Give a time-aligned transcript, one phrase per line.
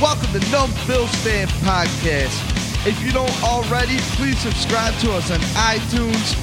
[0.00, 2.52] Welcome to Numb Bills Fan Podcast.
[2.84, 6.34] If you don't already, please subscribe to us on iTunes,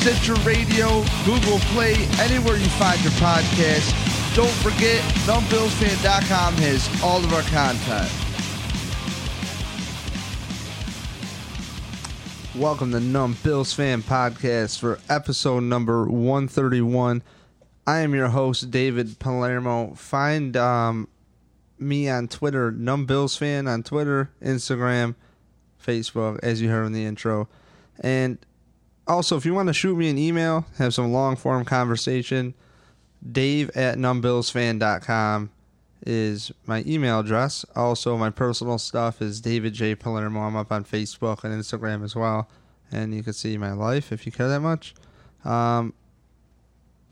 [0.00, 3.92] Stitcher Radio, Google Play, anywhere you find your podcast.
[4.36, 8.27] Don't forget, numbbillsfan.com has all of our content.
[12.58, 17.22] Welcome to Numb Bills Fan Podcast for episode number 131.
[17.86, 19.94] I am your host, David Palermo.
[19.94, 21.06] Find um,
[21.78, 25.14] me on Twitter, Numb Bills Fan on Twitter, Instagram,
[25.80, 27.48] Facebook, as you heard in the intro.
[28.00, 28.38] And
[29.06, 32.54] also, if you want to shoot me an email, have some long form conversation,
[33.30, 35.50] dave at numbbillsfan.com
[36.08, 37.66] is my email address.
[37.76, 39.94] Also, my personal stuff is David J.
[39.94, 40.40] Palermo.
[40.40, 42.48] I'm up on Facebook and Instagram as well.
[42.90, 44.94] And you can see my life if you care that much.
[45.44, 45.92] Um,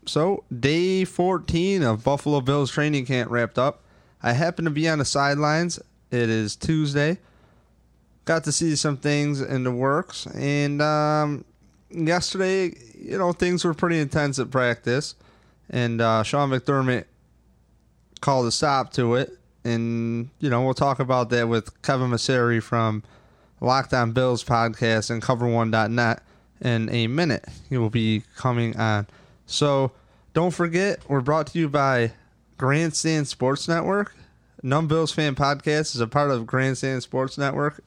[0.07, 3.83] so, day 14 of Buffalo Bills training camp wrapped up.
[4.23, 5.79] I happen to be on the sidelines.
[6.09, 7.19] It is Tuesday.
[8.25, 10.25] Got to see some things in the works.
[10.25, 11.45] And um,
[11.91, 15.13] yesterday, you know, things were pretty intense at practice.
[15.69, 17.05] And uh, Sean McDermott
[18.17, 19.37] called a stop to it.
[19.63, 23.03] And, you know, we'll talk about that with Kevin Massare from
[23.61, 26.23] Lockdown Bills podcast and cover1.net
[26.61, 27.45] in a minute.
[27.69, 29.07] He will be coming on.
[29.45, 29.91] So
[30.33, 32.11] don't forget, we're brought to you by
[32.57, 34.15] Grandstand Sports Network.
[34.63, 37.83] Numb Bills Fan Podcast is a part of Grandstand Sports Network.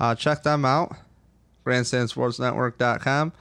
[0.00, 0.96] Uh, check them out.
[1.66, 3.32] GrandstandSportsNetwork.com.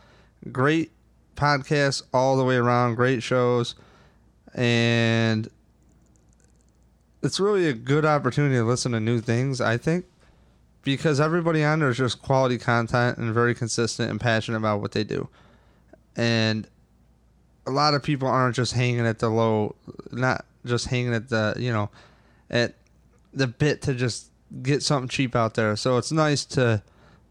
[0.51, 0.91] Great
[1.35, 2.95] podcasts all the way around.
[2.95, 3.75] Great shows.
[4.53, 5.49] And
[7.27, 10.05] it's really a good opportunity to listen to new things, I think,
[10.83, 14.93] because everybody on there is just quality content and very consistent and passionate about what
[14.93, 15.27] they do.
[16.15, 16.67] And
[17.67, 19.75] a lot of people aren't just hanging at the low,
[20.09, 21.89] not just hanging at the, you know,
[22.49, 22.75] at
[23.33, 24.31] the bit to just
[24.63, 25.75] get something cheap out there.
[25.75, 26.81] So it's nice to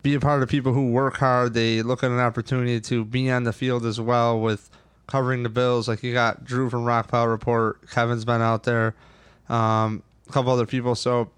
[0.03, 1.55] be a part of people who work hard.
[1.55, 4.69] They look at an opportunity to be on the field as well with
[5.07, 5.89] covering the Bills.
[5.89, 7.91] Like you got Drew from Rock Pile Report.
[7.91, 8.95] Kevin's been out there.
[9.49, 10.95] Um, a couple other people.
[10.95, 11.31] So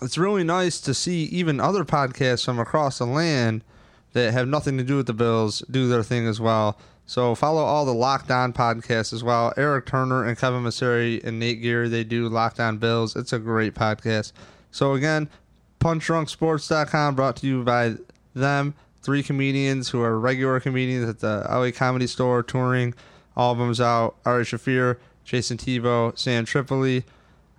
[0.00, 3.64] it's really nice to see even other podcasts from across the land
[4.12, 6.78] that have nothing to do with the Bills do their thing as well.
[7.06, 9.52] So follow all the Lockdown podcasts as well.
[9.56, 13.16] Eric Turner and Kevin Massare and Nate Geary, they do Lockdown Bills.
[13.16, 14.32] It's a great podcast.
[14.70, 15.28] So again,
[15.80, 17.96] punchdrunksports.com brought to you by
[18.34, 18.74] them.
[19.02, 22.94] Three comedians who are regular comedians at the LA Comedy Store touring.
[23.36, 24.16] All of them's out.
[24.24, 27.04] Ari Shaffir, Jason Tebow, Sam Tripoli.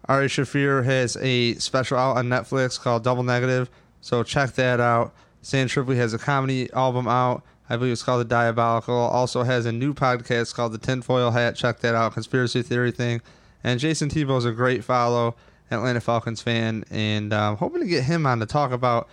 [0.09, 3.69] Ari Shaffir has a special out on Netflix called Double Negative.
[4.01, 5.13] So check that out.
[5.41, 7.43] Sam Tripoli has a comedy album out.
[7.69, 8.95] I believe it's called The Diabolical.
[8.95, 11.55] Also has a new podcast called The Tinfoil Hat.
[11.55, 12.13] Check that out.
[12.13, 13.21] Conspiracy theory thing.
[13.63, 15.35] And Jason Tebow is a great follow.
[15.71, 16.83] Atlanta Falcons fan.
[16.91, 19.07] And um, hoping to get him on to talk about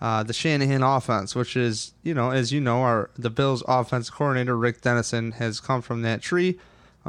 [0.00, 4.08] uh, the Shanahan offense, which is, you know, as you know, our the Bills offense
[4.08, 6.58] coordinator, Rick Dennison, has come from that tree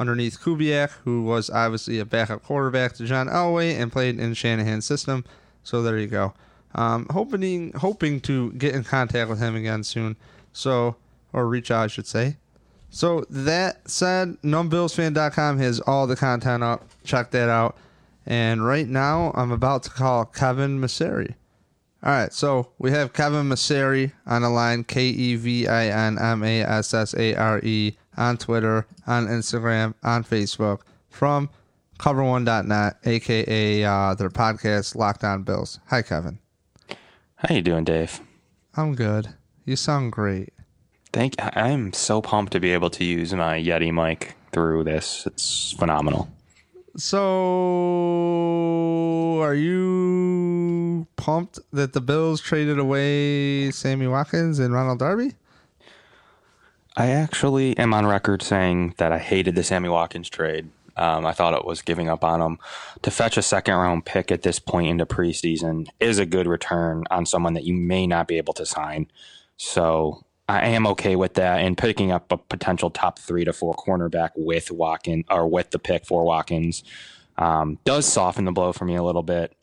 [0.00, 4.86] underneath Kubiak, who was obviously a backup quarterback to John Elway and played in Shanahan's
[4.86, 5.24] system.
[5.62, 6.32] So there you go.
[6.74, 10.16] Um, hoping hoping to get in contact with him again soon.
[10.54, 10.96] So,
[11.32, 12.36] or reach out, I should say.
[12.88, 16.88] So that said, numbbillsfan.com has all the content up.
[17.04, 17.76] Check that out.
[18.26, 21.34] And right now, I'm about to call Kevin Massare.
[22.02, 26.18] All right, so we have Kevin Massare on the line, K E V I N
[26.18, 31.50] M A S S A R E, on Twitter, on Instagram, on Facebook, from
[31.98, 35.78] cover1.net, aka uh, their podcast, Locked On Bills.
[35.88, 36.38] Hi, Kevin.
[37.36, 38.20] How you doing, Dave?
[38.76, 39.28] I'm good.
[39.64, 40.52] You sound great.
[41.12, 41.34] Thank.
[41.38, 45.26] I'm so pumped to be able to use my Yeti mic through this.
[45.26, 46.28] It's phenomenal.
[46.96, 47.18] So,
[49.40, 55.34] are you pumped that the Bills traded away Sammy Watkins and Ronald Darby?
[56.96, 60.70] I actually am on record saying that I hated the Sammy Watkins trade.
[60.96, 62.58] Um, I thought it was giving up on him.
[63.02, 67.04] To fetch a second round pick at this point into preseason is a good return
[67.10, 69.06] on someone that you may not be able to sign.
[69.56, 71.60] So I am okay with that.
[71.60, 75.78] And picking up a potential top three to four cornerback with Watkins or with the
[75.78, 76.82] pick for Watkins
[77.38, 79.56] um, does soften the blow for me a little bit.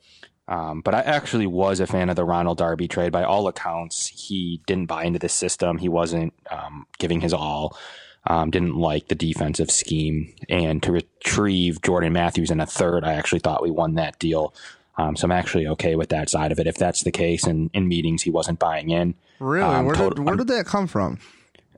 [0.47, 3.11] Um, but I actually was a fan of the Ronald Darby trade.
[3.11, 5.77] By all accounts, he didn't buy into the system.
[5.77, 7.77] He wasn't um, giving his all.
[8.25, 10.33] Um, didn't like the defensive scheme.
[10.49, 14.53] And to retrieve Jordan Matthews in a third, I actually thought we won that deal.
[14.97, 16.67] Um, so I'm actually okay with that side of it.
[16.67, 19.15] If that's the case, and in meetings he wasn't buying in.
[19.39, 21.19] Really, um, where, tot- did, where did that come from?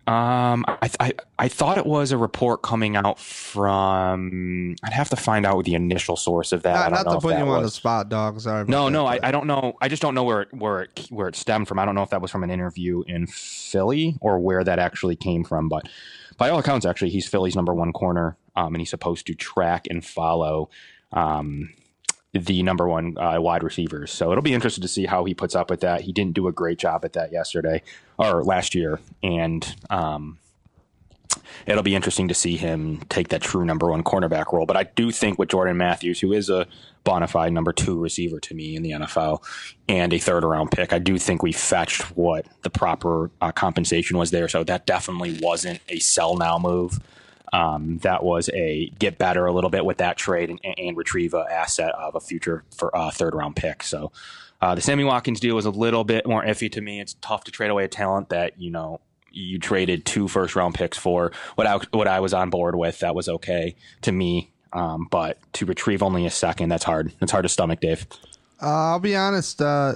[0.09, 4.75] Um, I, I I thought it was a report coming out from.
[4.83, 6.73] I'd have to find out the initial source of that.
[6.73, 8.41] Not, I don't know to put you on the spot, dog.
[8.41, 8.65] Sorry.
[8.65, 9.77] No, that, no, I, I don't know.
[9.79, 11.77] I just don't know where it, where it, where it stemmed from.
[11.77, 15.15] I don't know if that was from an interview in Philly or where that actually
[15.15, 15.69] came from.
[15.69, 15.87] But
[16.37, 19.85] by all accounts, actually, he's Philly's number one corner, um, and he's supposed to track
[19.91, 20.71] and follow
[21.11, 21.71] um,
[22.33, 24.11] the number one uh, wide receivers.
[24.11, 26.01] So it'll be interesting to see how he puts up with that.
[26.01, 27.81] He didn't do a great job at that yesterday
[28.17, 30.37] or last year, and um,
[31.65, 34.65] it'll be interesting to see him take that true number one cornerback role.
[34.65, 36.67] But I do think with Jordan Matthews, who is a
[37.03, 39.41] bona fide number two receiver to me in the NFL
[39.87, 44.17] and a third round pick, I do think we fetched what the proper uh, compensation
[44.17, 44.47] was there.
[44.47, 46.99] So that definitely wasn't a sell now move.
[47.51, 51.33] Um, that was a get better a little bit with that trade and, and retrieve
[51.33, 53.83] a asset of a future for uh, third round pick.
[53.83, 54.11] So
[54.61, 56.99] uh, the Sammy Watkins deal was a little bit more iffy to me.
[56.99, 58.99] It's tough to trade away a talent that you know
[59.31, 61.31] you traded two first round picks for.
[61.55, 64.51] What I what I was on board with that was okay to me.
[64.71, 67.11] Um, but to retrieve only a second, that's hard.
[67.19, 68.05] That's hard to stomach, Dave.
[68.61, 69.61] Uh, I'll be honest.
[69.61, 69.95] Uh,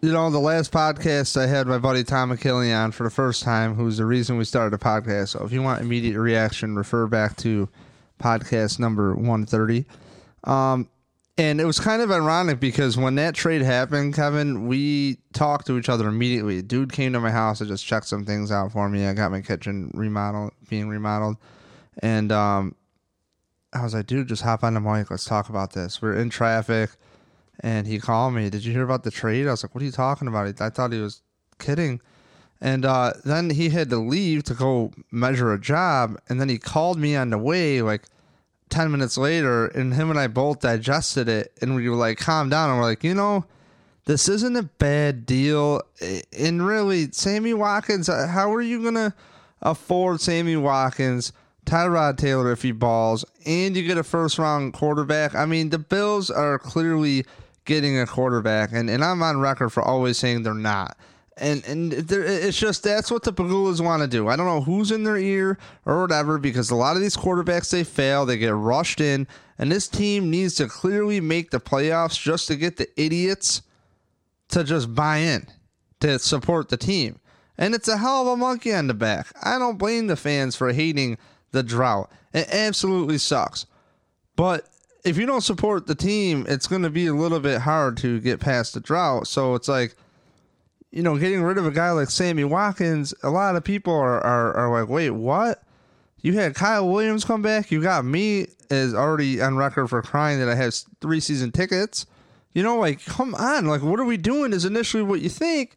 [0.00, 3.42] you know, the last podcast I had my buddy Tom McKinley on for the first
[3.42, 5.28] time, who's the reason we started the podcast.
[5.28, 7.68] So if you want immediate reaction, refer back to
[8.18, 9.84] podcast number 130.
[10.44, 10.88] Um,
[11.36, 15.78] and it was kind of ironic because when that trade happened, Kevin, we talked to
[15.78, 16.62] each other immediately.
[16.62, 19.06] Dude came to my house to just check some things out for me.
[19.06, 21.36] I got my kitchen remodeled, being remodeled.
[22.02, 22.74] And um,
[23.72, 25.10] I was like, dude, just hop on the mic.
[25.10, 26.00] Let's talk about this.
[26.00, 26.90] We're in traffic.
[27.60, 28.48] And he called me.
[28.50, 29.46] Did you hear about the trade?
[29.46, 30.60] I was like, what are you talking about?
[30.60, 31.22] I thought he was
[31.58, 32.00] kidding.
[32.60, 36.18] And uh, then he had to leave to go measure a job.
[36.28, 38.04] And then he called me on the way, like
[38.68, 39.66] 10 minutes later.
[39.66, 41.52] And him and I both digested it.
[41.60, 42.70] And we were like, calm down.
[42.70, 43.44] And we're like, you know,
[44.04, 45.82] this isn't a bad deal.
[46.38, 49.14] And really, Sammy Watkins, uh, how are you going to
[49.62, 51.32] afford Sammy Watkins?
[51.66, 55.34] Tyrod Taylor if he balls, and you get a first round quarterback.
[55.34, 57.26] I mean, the Bills are clearly
[57.64, 60.96] getting a quarterback, and, and I'm on record for always saying they're not.
[61.36, 64.28] And and it's just that's what the Pegulas want to do.
[64.28, 67.70] I don't know who's in their ear or whatever because a lot of these quarterbacks
[67.70, 69.26] they fail, they get rushed in,
[69.56, 73.62] and this team needs to clearly make the playoffs just to get the idiots
[74.48, 75.46] to just buy in
[76.00, 77.18] to support the team.
[77.56, 79.28] And it's a hell of a monkey on the back.
[79.42, 81.18] I don't blame the fans for hating
[81.52, 82.10] the drought.
[82.32, 83.66] It absolutely sucks.
[84.36, 84.66] But
[85.04, 88.20] if you don't support the team, it's going to be a little bit hard to
[88.20, 89.26] get past the drought.
[89.26, 89.96] So it's like,
[90.90, 94.20] you know, getting rid of a guy like Sammy Watkins, a lot of people are,
[94.20, 95.62] are, are like, wait, what?
[96.22, 97.70] You had Kyle Williams come back.
[97.70, 102.06] You got me is already on record for crying that I have three season tickets.
[102.52, 103.66] You know, like, come on.
[103.66, 105.76] Like, what are we doing is initially what you think.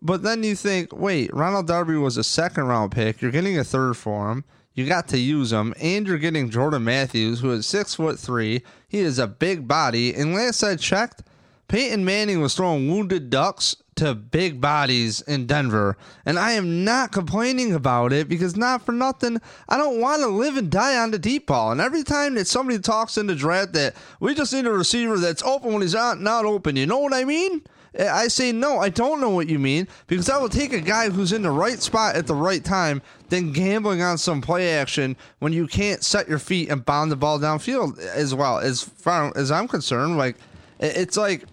[0.00, 3.22] But then you think, wait, Ronald Darby was a second round pick.
[3.22, 4.44] You're getting a third for him.
[4.74, 8.62] You got to use him, and you're getting Jordan Matthews, who is six foot three.
[8.88, 10.14] He is a big body.
[10.14, 11.22] And last I checked,
[11.68, 15.96] Peyton Manning was throwing wounded ducks to big bodies in Denver.
[16.24, 20.28] And I am not complaining about it because not for nothing, I don't want to
[20.28, 21.72] live and die on the deep ball.
[21.72, 25.18] And every time that somebody talks in the draft that we just need a receiver
[25.18, 27.62] that's open when he's not not open, you know what I mean?
[27.98, 31.10] I say no, I don't know what you mean because I will take a guy
[31.10, 35.16] who's in the right spot at the right time than gambling on some play action
[35.40, 38.58] when you can't set your feet and bound the ball downfield as well.
[38.58, 40.36] As far as I'm concerned, like
[40.80, 41.44] it's like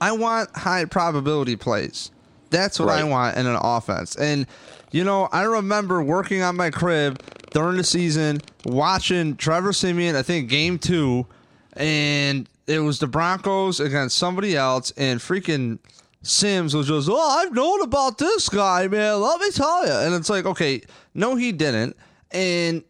[0.00, 2.10] I want high probability plays.
[2.50, 4.14] That's what I want in an offense.
[4.14, 4.46] And
[4.90, 10.16] you know, I remember working on my crib during the season, watching Trevor Siemian.
[10.16, 11.26] I think game two,
[11.72, 15.78] and it was the Broncos against somebody else, and freaking
[16.22, 19.20] Sims was just, oh, I've known about this guy, man.
[19.20, 19.92] Let me tell you.
[19.92, 20.82] And it's like, okay,
[21.14, 21.96] no, he didn't.
[22.30, 22.84] And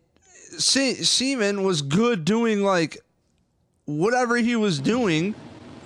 [0.59, 2.99] Se- Siemian was good doing like
[3.87, 5.35] whatever he was doing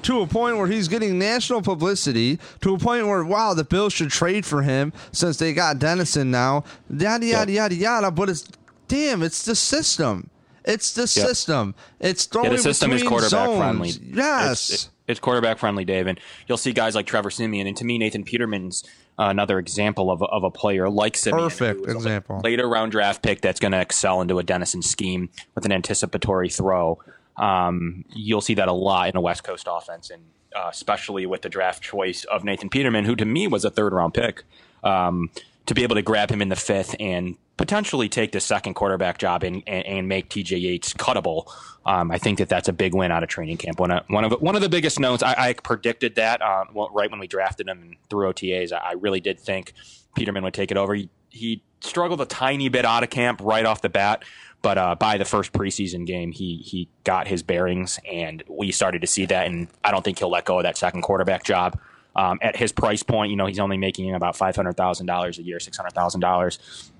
[0.02, 3.92] to a point where he's getting national publicity, to a point where, wow, the Bills
[3.92, 8.10] should trade for him since they got Dennison now, yada, yada, yada, yada.
[8.10, 8.48] But it's,
[8.88, 10.30] damn, it's the system.
[10.66, 11.74] It's the system.
[12.00, 13.58] It's throwing Yeah, the system is quarterback zones.
[13.58, 13.88] friendly.
[14.14, 14.70] Yes.
[14.70, 16.08] It's, it- it's quarterback friendly, Dave.
[16.08, 16.18] And
[16.48, 17.68] you'll see guys like Trevor Siemian.
[17.68, 18.82] And to me, Nathan Peterman's
[19.16, 21.44] uh, another example of, a- of a player like Siemian.
[21.48, 22.40] Perfect who is a example.
[22.42, 26.48] Later round draft pick that's going to excel into a Dennison scheme with an anticipatory
[26.48, 26.98] throw.
[27.36, 30.22] Um, you'll see that a lot in a West Coast offense, and
[30.56, 33.92] uh, especially with the draft choice of Nathan Peterman, who to me was a third
[33.92, 34.42] round pick.
[34.82, 35.30] Um,
[35.66, 39.18] to be able to grab him in the fifth and potentially take the second quarterback
[39.18, 41.50] job and, and, and make TJ Yates cuttable.
[41.84, 43.80] Um, I think that that's a big win out of training camp.
[43.80, 45.22] One of one of one of the biggest notes.
[45.22, 48.72] I, I predicted that uh, right when we drafted him through OTAs.
[48.72, 49.72] I, I really did think
[50.14, 50.94] Peterman would take it over.
[50.94, 54.24] He, he struggled a tiny bit out of camp right off the bat.
[54.62, 59.00] But uh, by the first preseason game, he he got his bearings, and we started
[59.02, 59.46] to see that.
[59.46, 61.78] And I don't think he'll let go of that second quarterback job.
[62.16, 65.38] Um, at his price point, you know, he's only making about five hundred thousand dollars
[65.38, 66.90] a year, six hundred thousand um, dollars.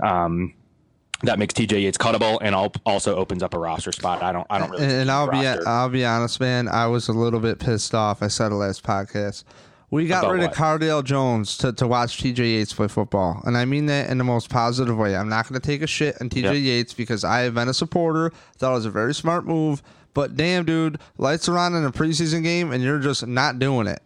[1.22, 2.54] That makes TJ Yates cuttable, and
[2.84, 4.22] also opens up a roster spot.
[4.22, 4.84] I don't, I don't really.
[4.84, 6.68] And I'll be, I'll be honest, man.
[6.68, 8.22] I was a little bit pissed off.
[8.22, 9.44] I said it last podcast.
[9.90, 10.50] We got About rid what?
[10.50, 13.40] of Cardale Jones to, to watch TJ Yates play football.
[13.44, 15.14] And I mean that in the most positive way.
[15.14, 16.54] I'm not going to take a shit on TJ yep.
[16.56, 18.32] Yates because I have been a supporter.
[18.56, 19.82] Thought it was a very smart move.
[20.12, 23.86] But damn, dude, lights are on in a preseason game and you're just not doing
[23.86, 24.02] it.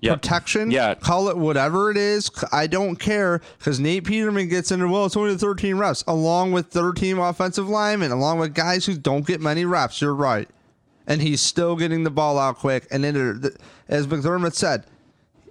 [0.00, 0.22] Yep.
[0.22, 0.94] Protection, yeah.
[0.94, 2.30] call it whatever it is.
[2.52, 6.68] I don't care because Nate Peterman gets into, well, it's only 13 reps, along with
[6.68, 10.00] 13 offensive linemen, along with guys who don't get many reps.
[10.00, 10.48] You're right.
[11.08, 12.86] And he's still getting the ball out quick.
[12.92, 13.50] And then,
[13.88, 14.84] as McDermott said,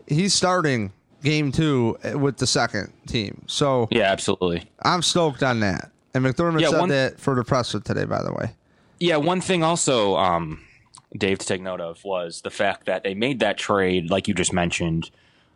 [0.07, 3.43] he's starting game two with the second team.
[3.47, 4.69] So yeah, absolutely.
[4.83, 5.91] I'm stoked on that.
[6.13, 8.51] And McDermott yeah, said one, that for the presser today, by the way.
[8.99, 10.61] Yeah, one thing also, um,
[11.17, 14.33] Dave, to take note of was the fact that they made that trade, like you
[14.33, 15.11] just mentioned,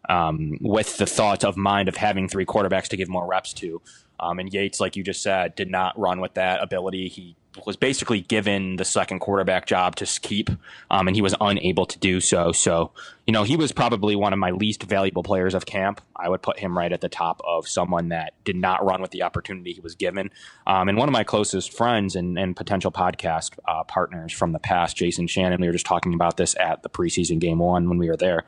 [0.09, 3.81] um, with the thought of mind of having three quarterbacks to give more reps to.
[4.19, 7.07] Um, and Yates, like you just said, did not run with that ability.
[7.07, 10.49] He was basically given the second quarterback job to keep,
[10.89, 12.51] um, and he was unable to do so.
[12.51, 12.91] So,
[13.27, 16.01] you know, he was probably one of my least valuable players of camp.
[16.15, 19.11] I would put him right at the top of someone that did not run with
[19.11, 20.31] the opportunity he was given.
[20.65, 24.59] Um, and one of my closest friends and, and potential podcast uh, partners from the
[24.59, 27.97] past, Jason Shannon, we were just talking about this at the preseason game one when
[27.97, 28.43] we were there.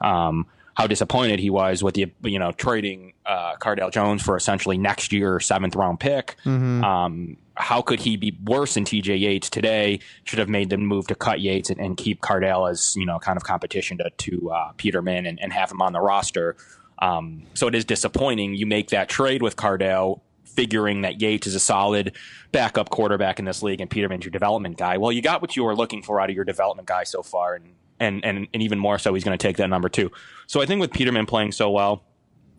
[0.00, 0.46] Um,
[0.78, 5.12] how disappointed he was with the you know trading uh, Cardale Jones for essentially next
[5.12, 6.36] year seventh round pick.
[6.44, 6.84] Mm-hmm.
[7.58, 10.00] How could he be worse than TJ Yates today?
[10.24, 13.18] Should have made the move to cut Yates and, and keep Cardale as you know
[13.18, 16.56] kind of competition to, to uh, Peterman and, and, have him on the roster.
[17.00, 18.54] Um, so it is disappointing.
[18.54, 22.16] You make that trade with Cardale, figuring that Yates is a solid
[22.52, 24.96] backup quarterback in this league and Peterman's your development guy.
[24.98, 27.54] Well, you got what you were looking for out of your development guy so far,
[27.54, 30.10] and and and, and even more so, he's going to take that number two.
[30.46, 32.04] So I think with Peterman playing so well,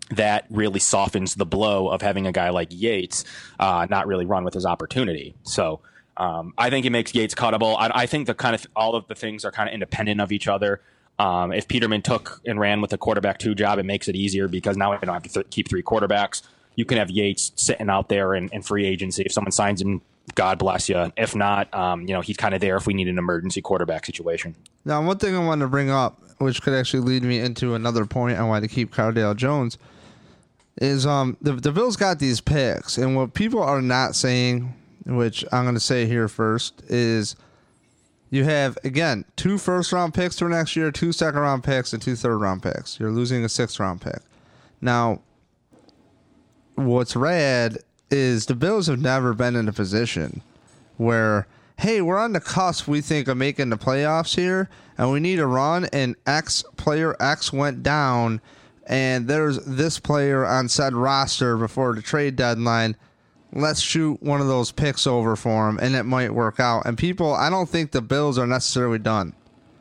[0.09, 3.23] that really softens the blow of having a guy like Yates
[3.59, 5.35] uh, not really run with his opportunity.
[5.43, 5.81] So
[6.17, 7.75] um, I think it makes Yates cuttable.
[7.79, 10.31] I, I, think the kind of all of the things are kind of independent of
[10.31, 10.81] each other.
[11.17, 14.47] Um, if Peterman took and ran with the quarterback two job, it makes it easier
[14.47, 16.41] because now we don't have to th- keep three quarterbacks.
[16.75, 19.23] You can have Yates sitting out there in, in free agency.
[19.23, 20.01] If someone signs him,
[20.35, 21.11] God bless you.
[21.17, 24.05] If not, um, you know he's kind of there if we need an emergency quarterback
[24.05, 24.55] situation.
[24.85, 28.05] Now, one thing I wanted to bring up, which could actually lead me into another
[28.05, 29.77] point I wanted to keep Cardale Jones
[30.79, 34.73] is um the the Bills got these picks, and what people are not saying,
[35.05, 37.35] which I'm going to say here first, is
[38.31, 42.01] you have again two first round picks for next year, two second round picks, and
[42.01, 42.99] two third round picks.
[42.99, 44.21] You're losing a sixth round pick.
[44.81, 45.21] Now,
[46.75, 50.41] what's rad is the Bills have never been in a position
[50.97, 51.45] where
[51.79, 55.39] hey, we're on the cusp, we think, of making the playoffs here, and we need
[55.39, 58.41] a run, and X player X went down,
[58.89, 62.97] and there's this player on said roster before the trade deadline.
[63.53, 66.85] Let's shoot one of those picks over for him, and it might work out.
[66.85, 69.33] And people, I don't think the Bills are necessarily done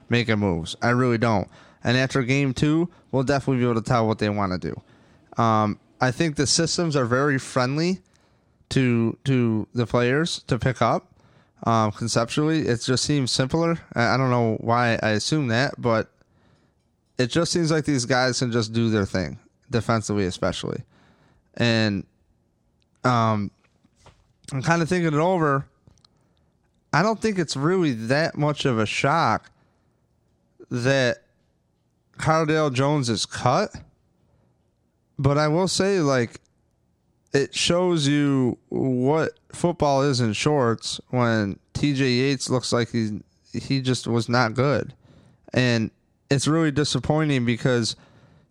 [0.08, 0.76] making moves.
[0.80, 1.48] I really don't.
[1.82, 5.42] And after game two, we'll definitely be able to tell what they want to do.
[5.42, 8.00] Um, I think the systems are very friendly
[8.70, 11.14] to to the players to pick up.
[11.64, 13.78] Um, conceptually, it just seems simpler.
[13.94, 16.10] I don't know why I assume that, but
[17.18, 19.38] it just seems like these guys can just do their thing
[19.70, 20.82] defensively, especially.
[21.54, 22.06] And
[23.04, 23.50] um,
[24.52, 25.66] I'm kind of thinking it over.
[26.92, 29.50] I don't think it's really that much of a shock
[30.70, 31.24] that
[32.18, 33.74] Cardale Jones is cut.
[35.18, 36.40] But I will say, like,
[37.32, 43.20] it shows you what football is in shorts when TJ Yates looks like he
[43.52, 44.94] he just was not good.
[45.52, 45.90] And
[46.30, 47.96] it's really disappointing because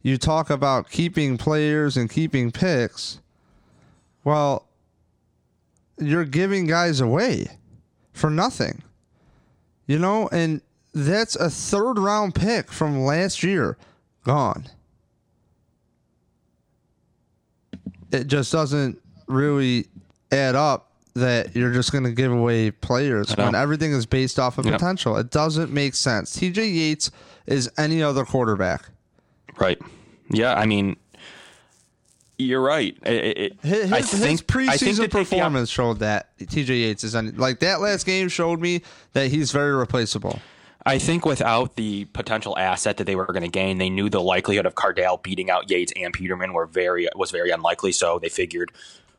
[0.01, 3.19] you talk about keeping players and keeping picks.
[4.23, 4.67] Well,
[5.99, 7.47] you're giving guys away
[8.13, 8.83] for nothing.
[9.85, 10.61] You know, and
[10.93, 13.77] that's a third round pick from last year
[14.23, 14.65] gone.
[18.11, 19.87] It just doesn't really
[20.31, 20.86] add up
[21.17, 25.17] that you're just going to give away players when everything is based off of potential.
[25.17, 26.35] It doesn't make sense.
[26.37, 27.11] TJ Yates
[27.45, 28.89] is any other quarterback.
[29.59, 29.79] Right.
[30.29, 30.53] Yeah.
[30.53, 30.95] I mean,
[32.37, 32.95] You're right.
[33.03, 37.03] It, it, His, I his think preseason I think they- performance showed that TJ Yates
[37.03, 38.81] is on, like that last game showed me
[39.13, 40.39] that he's very replaceable.
[40.85, 44.21] I think without the potential asset that they were going to gain, they knew the
[44.21, 47.91] likelihood of Cardale beating out Yates and Peterman were very was very unlikely.
[47.91, 48.71] So they figured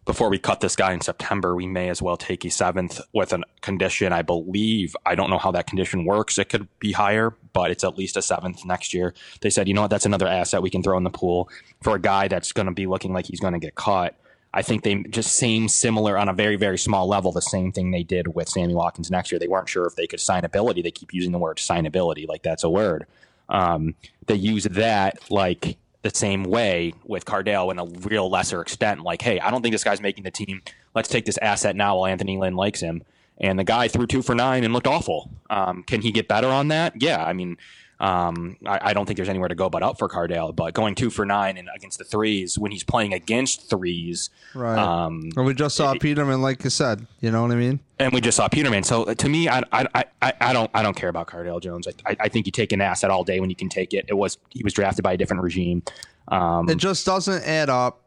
[0.09, 3.35] before we cut this guy in September, we may as well take a seventh with
[3.35, 4.11] a condition.
[4.11, 6.39] I believe I don't know how that condition works.
[6.39, 9.13] It could be higher, but it's at least a seventh next year.
[9.43, 11.51] They said, you know what, that's another asset we can throw in the pool
[11.83, 14.15] for a guy that's going to be looking like he's going to get caught.
[14.55, 17.31] I think they just seem similar on a very, very small level.
[17.31, 19.39] The same thing they did with Sammy Watkins next year.
[19.39, 20.83] They weren't sure if they could signability.
[20.83, 23.07] They keep using the word signability, like that's a word.
[23.51, 29.03] Um, they use that like the same way with Cardale in a real lesser extent.
[29.03, 30.63] Like, hey, I don't think this guy's making the team.
[30.95, 33.03] Let's take this asset now while Anthony Lynn likes him.
[33.41, 35.31] And the guy threw two for nine and looked awful.
[35.49, 37.01] Um, can he get better on that?
[37.01, 37.57] Yeah, I mean,
[38.01, 40.55] um, I, I, don't think there's anywhere to go but up for Cardale.
[40.55, 44.79] But going two for nine and against the threes when he's playing against threes, Right.
[44.79, 47.07] Um, and we just saw it- Peterman, like you said.
[47.21, 47.81] You know what I mean?
[48.01, 48.85] and we just saw Peterman.
[48.85, 51.89] So uh, to me, I, I, I, I don't I don't care about Cardale Jones.
[51.89, 54.05] I, I, I think you take an asset all day when you can take it.
[54.09, 55.83] It was he was drafted by a different regime.
[56.29, 58.01] Um, It just doesn't add up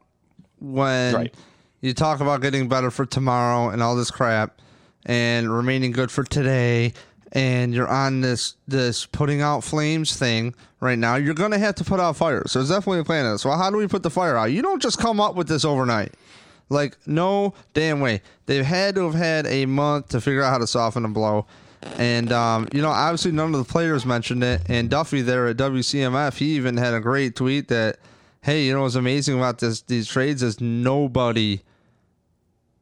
[0.59, 1.35] when Right.
[1.81, 4.59] you talk about getting better for tomorrow and all this crap
[5.05, 6.93] and remaining good for today
[7.33, 11.83] and you're on this this putting out flames thing right now you're gonna have to
[11.83, 12.51] put out fires.
[12.51, 14.51] So there's definitely a plan well how do we put the fire out?
[14.51, 16.13] You don't just come up with this overnight.
[16.69, 18.21] Like no damn way.
[18.45, 21.45] They've had to have had a month to figure out how to soften the blow.
[21.97, 24.61] And um, you know obviously none of the players mentioned it.
[24.67, 27.97] And duffy there at wcmf he even had a great tweet that
[28.41, 31.61] hey you know what's amazing about this these trades is nobody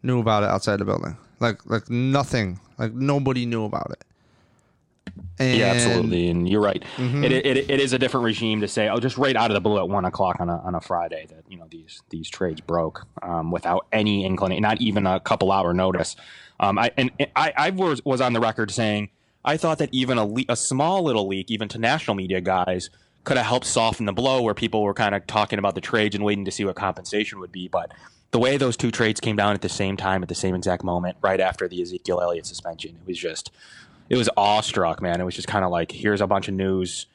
[0.02, 1.18] knew about it outside the building.
[1.40, 2.60] Like like nothing.
[2.80, 4.04] Like nobody knew about it
[5.40, 6.84] and yeah, absolutely, and you're right.
[6.98, 9.62] It, it, it is a different regime to say, oh, just right out of the
[9.62, 12.62] blue at one o'clock on a, on a Friday that you know these these trades
[12.62, 16.16] broke um, without any inclination, not even a couple hour notice.
[16.60, 19.10] Um, I and and I, I was was on the record saying
[19.46, 22.90] I thought that even a le- a small little leak, even to national media guys,
[23.24, 26.16] could have helped soften the blow where people were kind of talking about the trades
[26.16, 27.92] and waiting to see what compensation would be, but.
[28.32, 30.84] The way those two trades came down at the same time, at the same exact
[30.84, 33.50] moment, right after the Ezekiel Elliott suspension, it was just
[34.10, 35.22] it was awestruck, man.
[35.22, 37.06] It was just kind of like, here's a bunch of news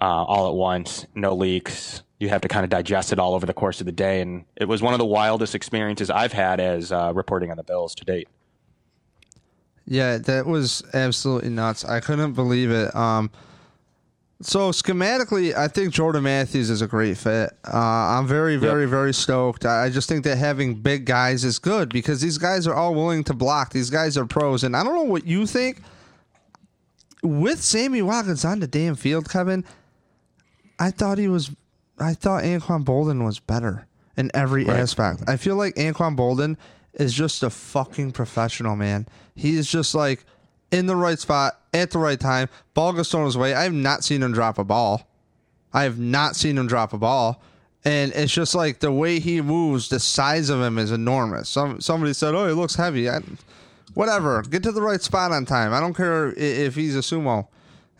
[0.00, 2.02] uh, all at once, no leaks.
[2.18, 4.44] You have to kind of digest it all over the course of the day, and
[4.56, 7.94] it was one of the wildest experiences I've had as uh, reporting on the Bills
[7.96, 8.28] to date.
[9.86, 11.84] Yeah, that was absolutely nuts.
[11.84, 12.94] I couldn't believe it.
[12.94, 13.30] Um,
[14.40, 17.50] so schematically, I think Jordan Matthews is a great fit.
[17.64, 19.64] Uh, I'm very, very, very stoked.
[19.64, 23.24] I just think that having big guys is good because these guys are all willing
[23.24, 23.72] to block.
[23.72, 25.82] These guys are pros, and I don't know what you think.
[27.22, 29.64] With Sammy Watkins on the damn field, Kevin,
[30.78, 31.50] I thought he was.
[31.98, 34.80] I thought Anquan Boldin was better in every Right.
[34.80, 35.22] aspect.
[35.28, 36.56] I feel like Anquan Boldin
[36.94, 39.06] is just a fucking professional, man.
[39.36, 40.24] He is just like
[40.72, 42.48] in the right spot at the right time.
[42.74, 43.54] Ball goes thrown his way.
[43.54, 45.08] I have not seen him drop a ball.
[45.72, 47.40] I have not seen him drop a ball.
[47.84, 51.48] And it's just like the way he moves, the size of him is enormous.
[51.48, 53.20] Some somebody said, "Oh, he looks heavy." I,
[53.94, 54.42] whatever.
[54.42, 55.72] Get to the right spot on time.
[55.72, 57.48] I don't care if he's a sumo.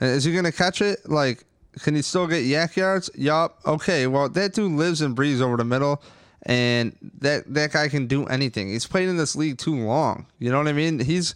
[0.00, 1.08] Is he gonna catch it?
[1.08, 1.44] Like,
[1.80, 3.10] can he still get YAC yards?
[3.14, 3.58] Yup.
[3.64, 4.06] Okay.
[4.06, 6.02] Well, that dude lives and breathes over the middle,
[6.42, 8.68] and that that guy can do anything.
[8.68, 10.26] He's played in this league too long.
[10.38, 10.98] You know what I mean?
[10.98, 11.34] He's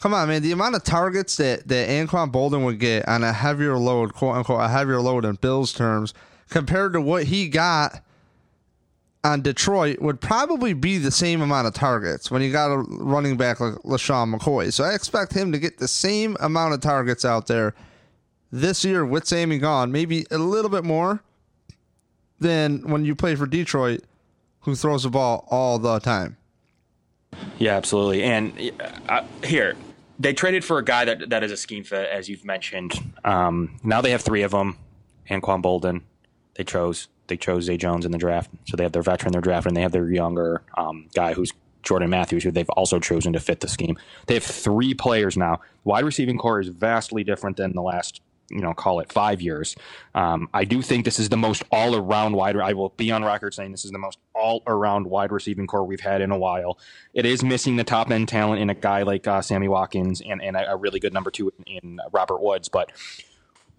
[0.00, 0.42] come on, man.
[0.42, 4.36] The amount of targets that that Anquan Boldin would get on a heavier load, quote
[4.36, 6.14] unquote, a heavier load in Bills terms,
[6.48, 8.02] compared to what he got
[9.22, 13.36] on Detroit would probably be the same amount of targets when you got a running
[13.36, 14.72] back like LeSean McCoy.
[14.72, 17.74] So I expect him to get the same amount of targets out there
[18.50, 21.22] this year with Sammy gone, maybe a little bit more
[22.38, 24.00] than when you play for Detroit,
[24.60, 26.36] who throws the ball all the time.
[27.58, 28.22] Yeah, absolutely.
[28.22, 28.72] And
[29.08, 29.76] uh, here,
[30.18, 32.94] they traded for a guy that that is a scheme fit, as you've mentioned.
[33.24, 34.78] Um, now they have three of them.
[35.30, 36.02] Anquan Boldin,
[36.54, 39.32] they chose they chose Zay Jones in the draft, so they have their veteran, in
[39.32, 42.98] their draft, and they have their younger um, guy who's Jordan Matthews, who they've also
[42.98, 43.98] chosen to fit the scheme.
[44.26, 45.60] They have three players now.
[45.84, 49.76] Wide receiving core is vastly different than the last you know, call it five years.
[50.14, 52.56] Um, I do think this is the most all around wide.
[52.56, 55.84] I will be on record saying this is the most all around wide receiving core
[55.84, 56.76] we've had in a while.
[57.14, 60.42] It is missing the top end talent in a guy like uh, Sammy Watkins and,
[60.42, 62.90] and a, a really good number two in, in Robert Woods, but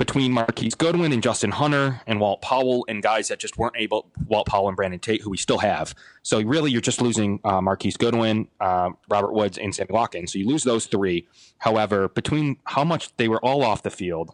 [0.01, 4.07] between Marquise Goodwin and Justin Hunter and Walt Powell and guys that just weren't able,
[4.25, 5.93] Walt Powell and Brandon Tate, who we still have.
[6.23, 10.33] So really, you're just losing uh, Marquise Goodwin, uh, Robert Woods, and Sammy Watkins.
[10.33, 11.27] So you lose those three.
[11.59, 14.33] However, between how much they were all off the field,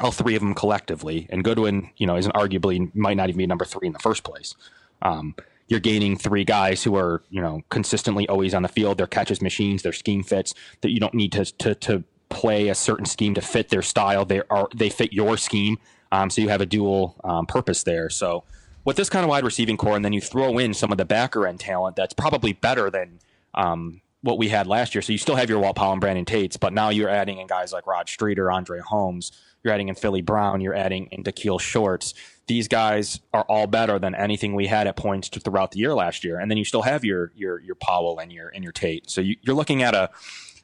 [0.00, 3.46] all three of them collectively, and Goodwin, you know, isn't arguably might not even be
[3.46, 4.56] number three in the first place.
[5.00, 5.36] Um,
[5.68, 8.98] you're gaining three guys who are you know consistently always on the field.
[8.98, 10.54] Their catches machines, their scheme fits.
[10.80, 14.24] That you don't need to to to play a certain scheme to fit their style.
[14.24, 15.78] They are they fit your scheme.
[16.10, 18.10] Um, so you have a dual um, purpose there.
[18.10, 18.44] So
[18.84, 21.04] with this kind of wide receiving core, and then you throw in some of the
[21.04, 23.20] backer end talent that's probably better than
[23.54, 25.02] um, what we had last year.
[25.02, 27.46] So you still have your Walt Powell and Brandon Tates, but now you're adding in
[27.46, 29.32] guys like Rod Streater, Andre Holmes.
[29.62, 30.60] You're adding in Philly Brown.
[30.60, 32.14] You're adding in Cecil Shorts.
[32.46, 36.24] These guys are all better than anything we had at points throughout the year last
[36.24, 36.38] year.
[36.38, 39.08] And then you still have your your your Powell and your and your Tate.
[39.08, 40.10] So you, are looking at a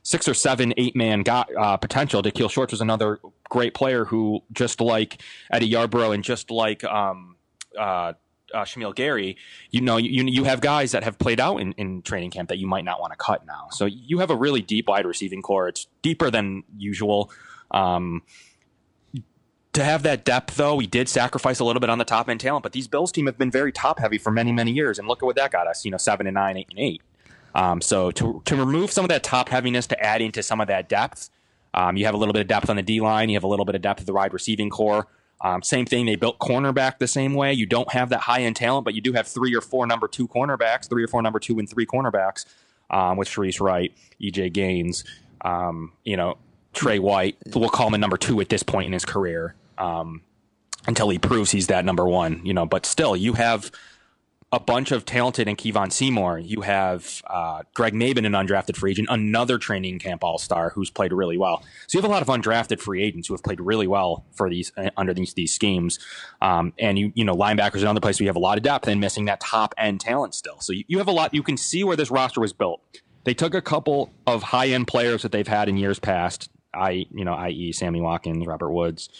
[0.09, 2.23] six or seven, eight man got, uh, potential.
[2.23, 5.21] Cecil Shorts was another great player who, just like
[5.53, 7.37] Eddie Yarbrough and just like um,
[7.79, 8.15] uh,
[8.55, 9.37] uh, Shamiel Gary,
[9.71, 12.57] you know, you you have guys that have played out in, in training camp that
[12.57, 13.67] you might not want to cut now.
[13.71, 15.69] So you have a really deep wide receiving core.
[15.69, 17.31] It's deeper than usual.
[17.71, 18.23] Um,
[19.75, 22.41] to have that depth, though, we did sacrifice a little bit on the top end
[22.41, 24.99] talent, but these Bills team have been very top heavy for many, many years.
[24.99, 27.03] And look at what that got us, you know, seven and nine, eight and eight.
[27.59, 30.69] Um, so to, to remove some of that top heaviness to add into some of
[30.69, 31.29] that depth,
[31.75, 33.49] um, you have a little bit of depth on the D line, you have a
[33.49, 35.09] little bit of depth of the wide receiving core.
[35.41, 36.07] Um, same thing.
[36.07, 37.53] They built cornerback the same way.
[37.53, 40.07] You don't have that high end talent, but you do have three or four number
[40.07, 42.45] two cornerbacks, three or four number two and three cornerbacks
[42.91, 43.93] um, with Shareece Wright,
[44.23, 45.03] EJ Gaines,
[45.41, 46.39] um, you know,
[46.75, 47.39] Trey White.
[47.55, 50.23] We'll call him a number two at this point in his career um,
[50.87, 53.73] until he proves he's that number one, you know, but still, you have
[54.51, 56.39] a bunch of talented and Kevon Seymour.
[56.39, 60.89] You have uh, Greg Mabin, an undrafted free agent, another training camp all star who's
[60.89, 61.63] played really well.
[61.87, 64.49] So you have a lot of undrafted free agents who have played really well for
[64.49, 65.99] these uh, under these these schemes.
[66.41, 68.89] Um, and you you know linebackers another place where you have a lot of depth
[68.89, 70.61] and missing that top end talent still.
[70.61, 71.35] So you, you have a lot.
[71.35, 72.81] You can see where this roster was built.
[73.25, 76.51] They took a couple of high end players that they've had in years past.
[76.73, 77.73] I you know i.e.
[77.73, 79.11] Sammy Watkins, Robert Woods.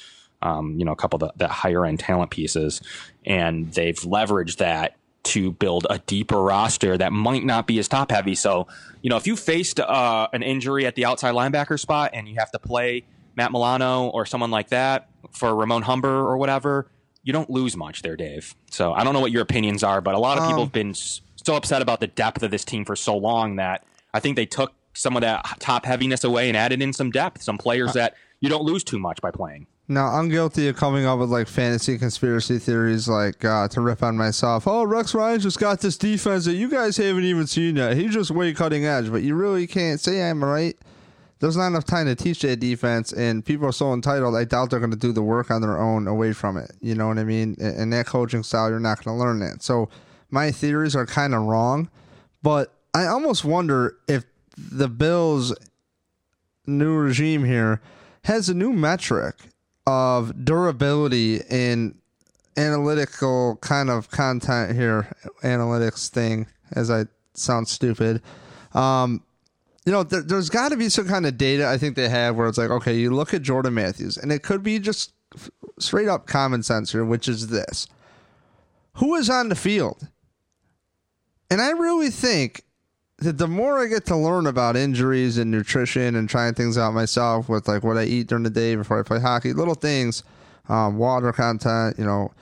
[0.41, 2.81] Um, you know, a couple of the, the higher end talent pieces,
[3.27, 4.95] and they've leveraged that
[5.29, 8.35] to build a deeper roster that might not be as top heavy.
[8.35, 8.67] So,
[9.03, 12.37] you know, if you faced uh, an injury at the outside linebacker spot and you
[12.39, 13.05] have to play
[13.37, 16.91] Matt Milano or someone like that for Ramon Humber or whatever,
[17.23, 18.55] you don't lose much there, Dave.
[18.71, 20.73] So I don't know what your opinions are, but a lot of people um, have
[20.73, 24.37] been so upset about the depth of this team for so long that I think
[24.37, 27.91] they took some of that top heaviness away and added in some depth, some players
[27.91, 29.67] uh, that you don't lose too much by playing.
[29.91, 34.03] Now, I'm guilty of coming up with like fantasy conspiracy theories, like uh, to rip
[34.03, 34.67] on myself.
[34.67, 37.97] Oh, Rex Ryan just got this defense that you guys haven't even seen yet.
[37.97, 40.77] He's just way cutting edge, but you really can't say I'm right.
[41.41, 44.37] There's not enough time to teach that defense, and people are so entitled.
[44.37, 46.73] I doubt they're going to do the work on their own away from it.
[46.83, 47.57] You know what I mean?
[47.59, 49.63] And that coaching style, you're not going to learn that.
[49.63, 49.89] So
[50.31, 51.89] my theories are kind of wrong,
[52.43, 54.25] but I almost wonder if
[54.59, 55.55] the Bills'
[56.67, 57.81] new regime here
[58.25, 59.37] has a new metric
[59.89, 61.95] of durability in
[62.59, 65.11] analytical kind of content here,
[65.43, 68.21] analytics thing, as I sound stupid.
[68.75, 69.23] Um,
[69.87, 72.37] you know, there, has got to be some kind of data I think they have
[72.37, 75.15] where it's like, okay, you look at Jordan Matthews, and it could be just
[75.79, 77.87] straight up common sense here, which is this
[78.95, 80.09] who is on the field?
[81.51, 82.63] And I really think
[83.19, 87.49] the more I get to learn about injuries and nutrition and trying things out myself
[87.49, 90.23] with like what I eat during the day before I play hockey, little things,
[90.69, 92.33] um, water content, you know,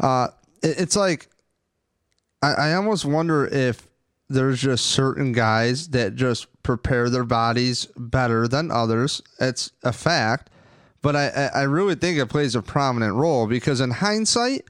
[0.00, 0.28] uh,
[0.62, 1.28] it, it's like
[2.42, 3.86] I, I almost wonder if
[4.28, 9.22] there's just certain guys that just prepare their bodies better than others.
[9.40, 10.50] It's a fact,
[11.02, 14.64] but I, I really think it plays a prominent role because in hindsight,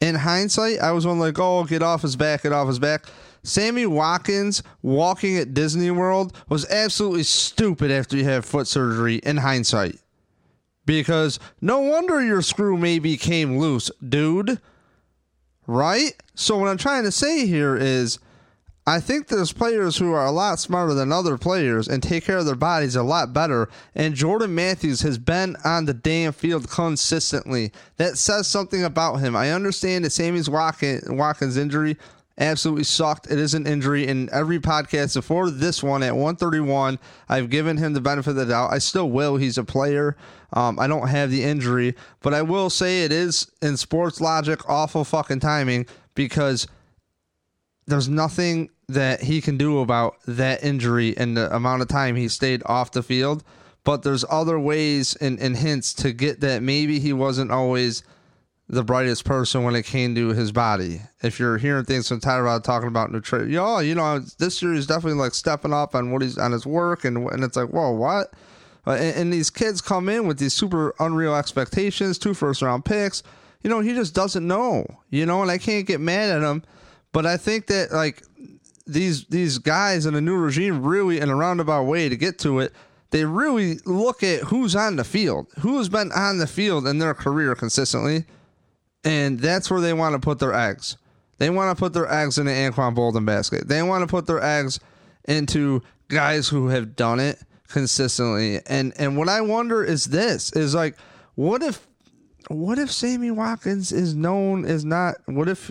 [0.00, 3.06] in hindsight, I was one like, oh, get off his back, get off his back.
[3.48, 9.38] Sammy Watkins walking at Disney World was absolutely stupid after you had foot surgery in
[9.38, 9.98] hindsight.
[10.84, 14.60] Because no wonder your screw maybe came loose, dude.
[15.66, 16.14] Right?
[16.34, 18.18] So, what I'm trying to say here is
[18.88, 22.38] I think there's players who are a lot smarter than other players and take care
[22.38, 23.68] of their bodies a lot better.
[23.94, 27.70] And Jordan Matthews has been on the damn field consistently.
[27.98, 29.36] That says something about him.
[29.36, 31.98] I understand that Sammy's Watkins injury
[32.38, 33.30] absolutely sucked.
[33.30, 34.06] It is an injury.
[34.06, 36.98] In every podcast before this one at 131,
[37.28, 38.72] I've given him the benefit of the doubt.
[38.72, 39.36] I still will.
[39.36, 40.16] He's a player.
[40.52, 44.68] Um, I don't have the injury, but I will say it is in sports logic
[44.68, 46.66] awful fucking timing because
[47.86, 52.28] there's nothing that he can do about that injury and the amount of time he
[52.28, 53.44] stayed off the field.
[53.84, 58.02] But there's other ways and, and hints to get that maybe he wasn't always–
[58.68, 61.00] the brightest person when it came to his body.
[61.22, 64.86] If you're hearing things from Tyrod talking about nutrition, yo, you know, this year he's
[64.86, 67.92] definitely like stepping up on what he's on his work, and and it's like, whoa,
[67.92, 68.32] what?
[68.86, 72.84] Uh, and, and, these kids come in with these super unreal expectations, two first round
[72.84, 73.22] picks.
[73.62, 74.86] You know, he just doesn't know.
[75.10, 76.62] You know, and I can't get mad at him.
[77.12, 78.22] But I think that like
[78.86, 82.60] these these guys in a new regime really in a roundabout way to get to
[82.60, 82.72] it,
[83.10, 87.14] they really look at who's on the field, who's been on the field in their
[87.14, 88.24] career consistently,
[89.08, 90.98] and that's where they want to put their eggs.
[91.38, 93.66] They want to put their eggs in the Anquan Boldin basket.
[93.66, 94.78] They want to put their eggs
[95.26, 98.60] into guys who have done it consistently.
[98.66, 100.96] And and what I wonder is this is like
[101.36, 101.86] what if
[102.48, 105.70] what if Sammy Watkins is known as not what if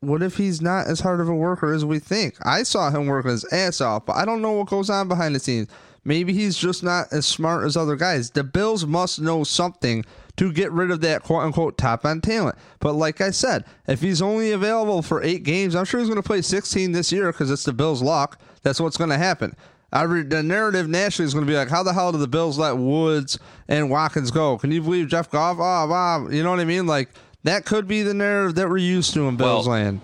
[0.00, 2.34] what if he's not as hard of a worker as we think?
[2.42, 5.36] I saw him working his ass off, but I don't know what goes on behind
[5.36, 5.68] the scenes.
[6.04, 8.30] Maybe he's just not as smart as other guys.
[8.30, 10.04] The Bills must know something
[10.36, 12.56] to get rid of that quote unquote top end talent.
[12.80, 16.20] But like I said, if he's only available for eight games, I'm sure he's going
[16.20, 18.40] to play 16 this year because it's the Bills' luck.
[18.62, 19.54] That's what's going to happen.
[19.92, 22.28] I read the narrative nationally is going to be like, how the hell did the
[22.28, 23.38] Bills let Woods
[23.68, 24.56] and Watkins go?
[24.56, 25.58] Can you believe Jeff Goff?
[25.58, 26.28] Oh, wow.
[26.28, 26.86] You know what I mean?
[26.86, 27.10] Like,
[27.44, 30.00] that could be the narrative that we're used to in Bills well, land.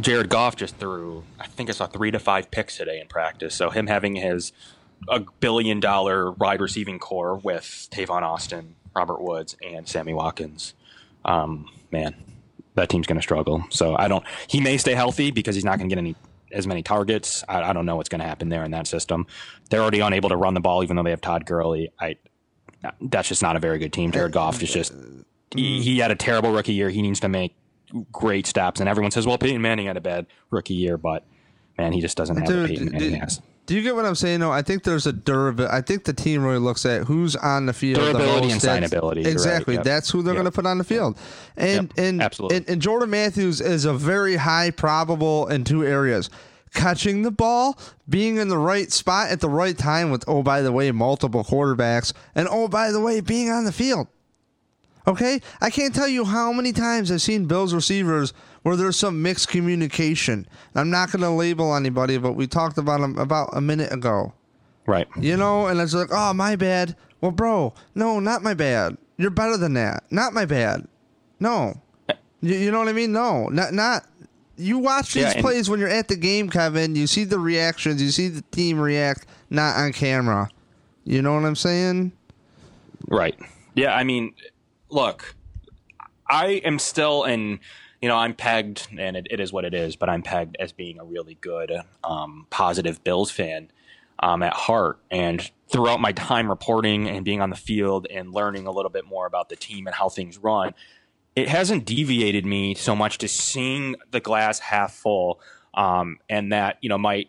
[0.00, 3.54] Jared Goff just threw, I think I saw three to five picks today in practice.
[3.54, 4.52] So him having his
[5.08, 10.74] a billion dollar wide receiving core with Tavon Austin, Robert Woods, and Sammy Watkins,
[11.24, 12.14] um, man,
[12.74, 13.64] that team's going to struggle.
[13.70, 14.24] So I don't.
[14.46, 16.16] He may stay healthy because he's not going to get any
[16.52, 17.44] as many targets.
[17.48, 19.26] I, I don't know what's going to happen there in that system.
[19.70, 21.92] They're already unable to run the ball, even though they have Todd Gurley.
[22.00, 22.16] I
[23.00, 24.10] that's just not a very good team.
[24.10, 24.94] Jared Goff is just
[25.54, 26.90] he, he had a terrible rookie year.
[26.90, 27.54] He needs to make
[28.12, 31.24] great steps, and everyone says, "Well, Peyton Manning had a bad rookie year," but
[31.76, 33.40] man, he just doesn't have Dude, Peyton Manning has.
[33.70, 34.40] Do you get what I'm saying?
[34.40, 35.72] No, I think there's a durability.
[35.72, 38.00] I think the team really looks at who's on the field.
[38.00, 38.64] Durability the most.
[38.64, 39.24] and signability.
[39.24, 39.76] Exactly.
[39.76, 39.78] Right.
[39.78, 39.94] Yep.
[39.94, 40.42] That's who they're yep.
[40.42, 41.16] going to put on the field.
[41.56, 41.92] And yep.
[42.04, 42.56] and absolutely.
[42.56, 46.30] And, and Jordan Matthews is a very high probable in two areas
[46.74, 47.78] catching the ball,
[48.08, 51.44] being in the right spot at the right time with, oh, by the way, multiple
[51.44, 54.08] quarterbacks, and oh, by the way, being on the field.
[55.06, 55.40] Okay?
[55.60, 59.48] I can't tell you how many times I've seen Bills receivers where there's some mixed
[59.48, 60.46] communication.
[60.74, 64.32] I'm not going to label anybody, but we talked about them about a minute ago.
[64.86, 65.08] Right.
[65.18, 66.96] You know, and it's like, oh, my bad.
[67.20, 68.96] Well, bro, no, not my bad.
[69.16, 70.04] You're better than that.
[70.10, 70.86] Not my bad.
[71.38, 71.74] No.
[72.08, 72.14] Eh.
[72.40, 73.12] You, you know what I mean?
[73.12, 74.06] No, not not
[74.56, 76.94] you watch these yeah, plays when you're at the game, Kevin.
[76.94, 78.02] You see the reactions.
[78.02, 80.48] You see the team react, not on camera.
[81.04, 82.12] You know what I'm saying?
[83.08, 83.38] Right.
[83.74, 83.94] Yeah.
[83.94, 84.34] I mean,
[84.90, 85.34] look,
[86.28, 87.60] I am still in.
[88.00, 89.96] You know, I'm pegged, and it, it is what it is.
[89.96, 93.70] But I'm pegged as being a really good, um, positive Bills fan
[94.20, 94.98] um, at heart.
[95.10, 99.06] And throughout my time reporting and being on the field and learning a little bit
[99.06, 100.74] more about the team and how things run,
[101.36, 105.40] it hasn't deviated me so much to seeing the glass half full,
[105.74, 107.28] um, and that you know might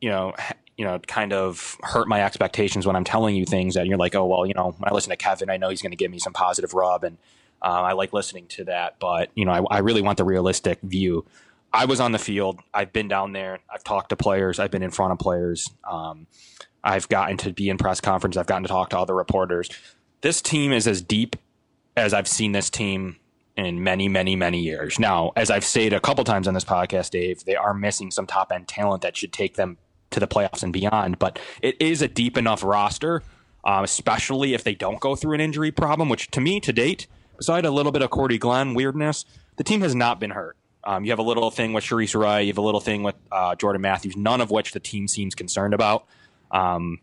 [0.00, 0.34] you know
[0.76, 4.14] you know kind of hurt my expectations when I'm telling you things that you're like,
[4.14, 6.10] oh well, you know, when I listen to Kevin, I know he's going to give
[6.10, 7.16] me some positive rub, and
[7.62, 10.80] uh, I like listening to that, but you know, I, I really want the realistic
[10.82, 11.24] view.
[11.72, 12.60] I was on the field.
[12.72, 13.58] I've been down there.
[13.72, 14.58] I've talked to players.
[14.58, 15.70] I've been in front of players.
[15.88, 16.26] Um,
[16.82, 18.36] I've gotten to be in press conference.
[18.36, 19.68] I've gotten to talk to other reporters.
[20.20, 21.36] This team is as deep
[21.96, 23.16] as I've seen this team
[23.56, 24.98] in many, many, many years.
[24.98, 28.26] Now, as I've said a couple times on this podcast, Dave, they are missing some
[28.26, 29.78] top end talent that should take them
[30.10, 31.18] to the playoffs and beyond.
[31.18, 33.22] But it is a deep enough roster,
[33.64, 37.08] um, especially if they don't go through an injury problem, which to me, to date,
[37.38, 39.24] beside a little bit of Cordy Glenn weirdness,
[39.56, 40.56] the team has not been hurt.
[40.84, 43.14] Um, you have a little thing with Shareece Wright, you have a little thing with
[43.32, 46.06] uh, Jordan Matthews, none of which the team seems concerned about.
[46.50, 47.00] Um,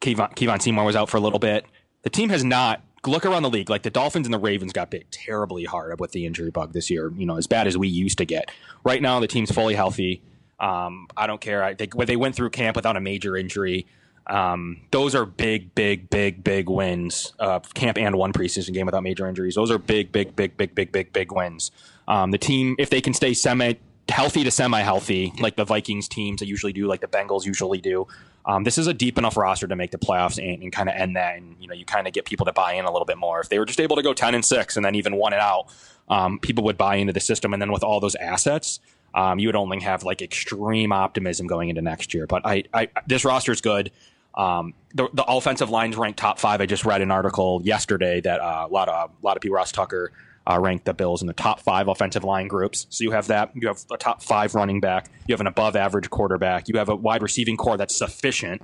[0.00, 1.64] Kevon, Kevon Seymour was out for a little bit.
[2.02, 3.70] The team has not look around the league.
[3.70, 6.90] Like the Dolphins and the Ravens got bit terribly hard with the injury bug this
[6.90, 7.12] year.
[7.16, 8.50] You know, as bad as we used to get.
[8.84, 10.22] Right now, the team's fully healthy.
[10.60, 11.62] Um, I don't care.
[11.62, 13.86] I, they, they went through camp without a major injury.
[14.28, 17.32] Um, those are big, big, big, big wins.
[17.38, 19.54] Uh, camp and one preseason game without major injuries.
[19.54, 21.70] Those are big, big, big, big, big, big, big wins.
[22.06, 23.74] Um, the team, if they can stay semi
[24.08, 27.78] healthy to semi healthy, like the Vikings teams that usually do, like the Bengals usually
[27.78, 28.06] do,
[28.46, 30.94] um, this is a deep enough roster to make the playoffs and, and kind of
[30.94, 31.36] end that.
[31.36, 33.40] And you know, you kind of get people to buy in a little bit more.
[33.40, 35.40] If they were just able to go ten and six and then even one it
[35.40, 35.66] out,
[36.08, 37.52] um, people would buy into the system.
[37.52, 38.80] And then with all those assets,
[39.14, 42.26] um, you would only have like extreme optimism going into next year.
[42.26, 43.90] But I, I this roster is good.
[44.34, 46.60] Um, the, the offensive lines ranked top five.
[46.60, 49.56] I just read an article yesterday that uh, a lot of a lot of people,
[49.56, 50.12] Ross Tucker
[50.48, 52.86] uh, ranked the Bills in the top five offensive line groups.
[52.90, 53.52] So you have that.
[53.54, 55.10] You have a top five running back.
[55.26, 56.68] You have an above average quarterback.
[56.68, 58.62] You have a wide receiving core that's sufficient.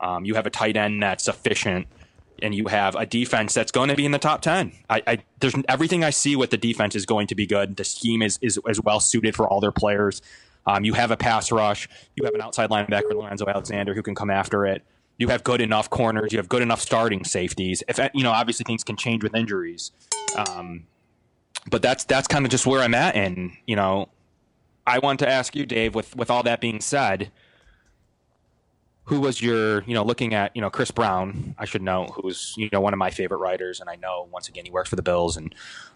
[0.00, 1.88] Um, you have a tight end that's sufficient.
[2.42, 4.72] And you have a defense that's going to be in the top 10.
[4.90, 7.76] I, I, there's everything I see with the defense is going to be good.
[7.76, 10.20] The scheme is, is, is well suited for all their players.
[10.66, 11.88] Um, you have a pass rush.
[12.16, 14.82] You have an outside linebacker, Lorenzo Alexander, who can come after it.
[15.18, 16.32] You have good enough corners.
[16.32, 17.82] You have good enough starting safeties.
[17.88, 19.92] If you know, obviously things can change with injuries.
[20.36, 20.86] Um,
[21.70, 24.08] but that's that's kind of just where I'm at, and you know,
[24.86, 25.94] I want to ask you, Dave.
[25.94, 27.30] With with all that being said,
[29.04, 31.54] who was your you know looking at you know Chris Brown?
[31.58, 34.48] I should know who's you know one of my favorite writers, and I know once
[34.48, 35.54] again he works for the Bills and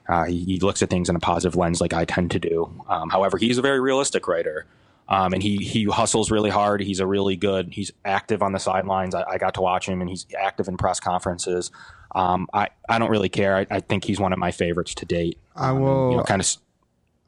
[0.09, 2.83] uh, he, looks at things in a positive lens like I tend to do.
[2.89, 4.67] Um, however, he's a very realistic writer.
[5.09, 6.83] Um, and he he hustles really hard.
[6.83, 7.73] He's a really good.
[7.73, 9.15] He's active on the sidelines.
[9.15, 11.71] I, I got to watch him, and he's active in press conferences.
[12.15, 13.57] Um, I I don't really care.
[13.57, 15.39] I, I, think he's one of my favorites to date.
[15.57, 16.57] I will um, you know, kind of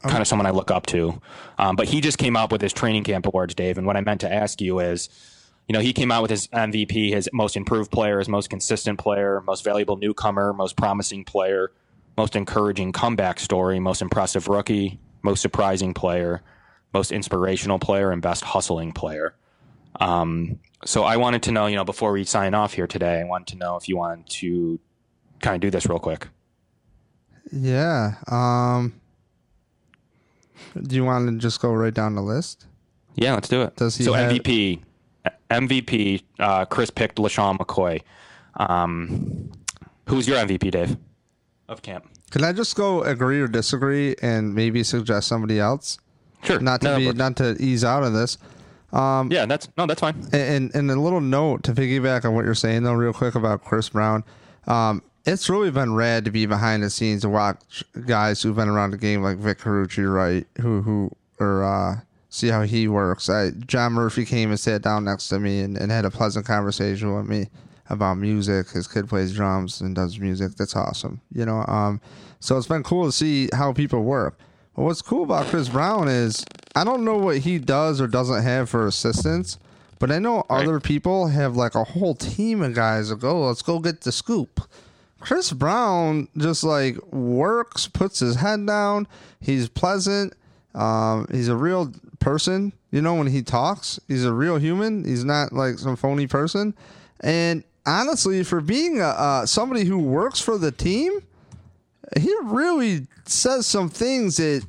[0.03, 1.21] kind of someone I look up to.
[1.57, 3.77] Um, but he just came out with his training camp awards, Dave.
[3.77, 5.09] And what I meant to ask you is,
[5.67, 8.99] you know, he came out with his MVP, his most improved player, his most consistent
[8.99, 11.71] player, most valuable newcomer, most promising player,
[12.17, 16.41] most encouraging comeback story, most impressive rookie, most surprising player
[16.93, 19.35] most inspirational player and best hustling player.
[19.99, 23.23] Um, so I wanted to know, you know, before we sign off here today, I
[23.23, 24.79] wanted to know if you want to
[25.39, 26.27] kind of do this real quick.
[27.51, 28.15] Yeah.
[28.27, 28.93] Um,
[30.81, 32.65] do you want to just go right down the list?
[33.15, 33.75] Yeah, let's do it.
[33.75, 34.81] Does he so have- MVP,
[35.49, 38.01] MVP, uh, Chris picked LeSean McCoy.
[38.55, 39.51] Um,
[40.07, 40.97] who's your MVP, Dave,
[41.67, 42.07] of camp?
[42.31, 45.99] Can I just go agree or disagree and maybe suggest somebody else?
[46.43, 46.59] Sure.
[46.59, 48.37] Not to No, be not to ease out of this.
[48.93, 50.27] yeah, that's no, that's fine.
[50.33, 53.63] And and a little note to piggyback on what you're saying though, real quick about
[53.63, 54.23] Chris Brown.
[54.67, 58.67] Um, it's really been rad to be behind the scenes and watch guys who've been
[58.69, 60.45] around the game like Vic Carucci, right?
[60.61, 61.99] Who who or uh,
[62.29, 63.29] see how he works.
[63.29, 66.45] I, John Murphy came and sat down next to me and, and had a pleasant
[66.45, 67.49] conversation with me
[67.89, 68.69] about music.
[68.71, 70.55] His kid plays drums and does music.
[70.55, 71.21] That's awesome.
[71.33, 72.01] You know, um,
[72.39, 74.37] so it's been cool to see how people work.
[74.75, 78.43] But what's cool about Chris Brown is I don't know what he does or doesn't
[78.43, 79.57] have for assistance,
[79.99, 80.63] but I know Right.
[80.63, 84.11] other people have like a whole team of guys that go, let's go get the
[84.11, 84.61] scoop.
[85.19, 89.07] Chris Brown just like works, puts his head down.
[89.39, 90.33] He's pleasant.
[90.73, 92.73] Um, he's a real person.
[92.91, 95.03] You know, when he talks, he's a real human.
[95.03, 96.73] He's not like some phony person.
[97.19, 101.11] And honestly, for being a, uh, somebody who works for the team,
[102.19, 104.65] he really says some things that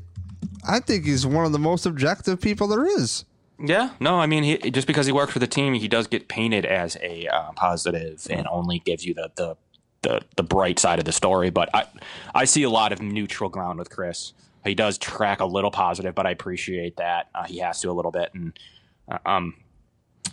[0.66, 3.24] I think he's one of the most objective people there is.
[3.58, 6.26] Yeah, no, I mean, he, just because he works for the team, he does get
[6.28, 9.56] painted as a uh, positive and only gives you the, the
[10.02, 11.50] the the bright side of the story.
[11.50, 11.84] But I
[12.34, 14.32] I see a lot of neutral ground with Chris.
[14.64, 17.92] He does track a little positive, but I appreciate that uh, he has to a
[17.92, 18.58] little bit, and
[19.08, 19.54] uh, um,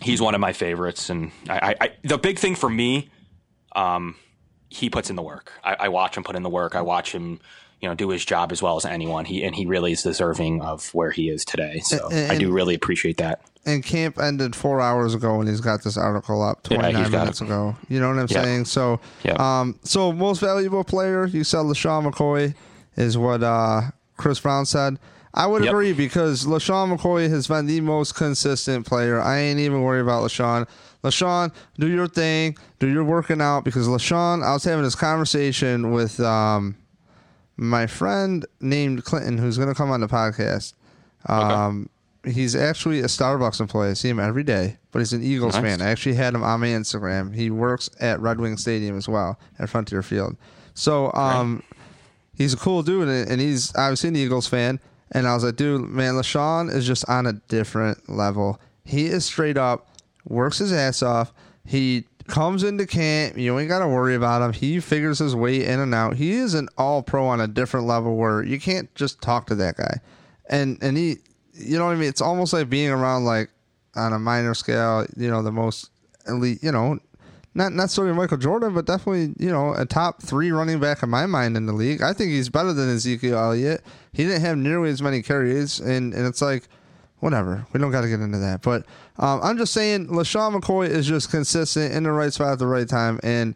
[0.00, 1.10] he's one of my favorites.
[1.10, 3.10] And I, I, I the big thing for me,
[3.76, 4.16] um,
[4.70, 5.52] he puts in the work.
[5.62, 6.74] I, I watch him put in the work.
[6.74, 7.40] I watch him.
[7.82, 9.24] You know, do his job as well as anyone.
[9.24, 11.80] He and he really is deserving of where he is today.
[11.80, 13.40] So And- I do really appreciate that.
[13.66, 17.40] And camp ended four hours ago, and he's got this article up 29 he's minutes
[17.40, 17.44] it.
[17.44, 17.76] ago.
[17.90, 18.42] You know what I'm Yeah.
[18.42, 18.64] saying?
[18.66, 19.36] So, Yeah.
[19.38, 22.54] um, so most valuable player, you said LeSean McCoy
[22.96, 23.82] is what uh,
[24.18, 24.98] Chris Brown said.
[25.34, 25.72] I would Yep.
[25.72, 29.20] agree because LeSean McCoy has been the most consistent player.
[29.20, 30.66] I ain't even worried about LeSean.
[31.02, 35.92] LeSean, do your thing, do your working out because LeSean, I was having this conversation
[35.92, 36.76] with um,
[37.56, 40.74] my friend named Clinton, who's going to come on the podcast.
[41.26, 41.88] Um,
[42.22, 43.88] He's actually a Starbucks employee.
[43.90, 45.62] I see him every day, but he's an Eagles Nice.
[45.62, 45.80] fan.
[45.80, 47.34] I actually had him on my Instagram.
[47.34, 50.36] He works at Red Wing Stadium as well at Frontier Field.
[50.74, 51.62] So um,
[52.34, 54.80] he's a cool dude, and he's obviously an Eagles fan.
[55.12, 58.60] And I was like, dude, man, LeSean is just on a different level.
[58.84, 59.88] He is straight up,
[60.24, 61.32] works his ass off.
[61.64, 63.36] He comes into camp.
[63.36, 64.52] You ain't got to worry about him.
[64.52, 66.16] He figures his way in and out.
[66.16, 69.54] He is an all pro on a different level where you can't just talk to
[69.56, 70.00] that guy.
[70.48, 71.18] And and he,
[71.52, 72.08] you know what I mean?
[72.08, 73.50] It's almost like being around like
[73.96, 75.90] on a minor scale, you know, the most
[76.26, 76.98] elite, you know,
[77.54, 81.26] not necessarily Michael Jordan, but definitely, you know, a top three running back in my
[81.26, 82.02] mind in the league.
[82.02, 83.82] I think he's better than Ezekiel Elliott.
[84.12, 86.68] He didn't have nearly as many carries, and, and it's like,
[87.20, 87.66] whatever.
[87.72, 88.62] We don't got to get into that.
[88.62, 88.84] But
[89.18, 92.66] um, I'm just saying, LeSean McCoy is just consistent in the right spot at the
[92.66, 93.54] right time, and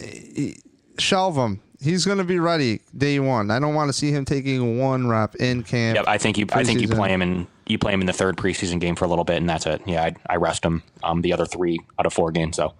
[0.00, 0.56] he-
[0.98, 1.60] shelve him.
[1.80, 3.50] He's going to be ready day one.
[3.50, 5.96] I don't want to see him taking one rep in camp.
[5.96, 6.46] Yep, I think you.
[6.52, 7.46] I think you play him in.
[7.66, 9.82] You play him in the third preseason game for a little bit, and that's it.
[9.86, 10.82] Yeah, I, I rest him.
[11.02, 12.56] Um, the other three out of four games.
[12.56, 12.74] So,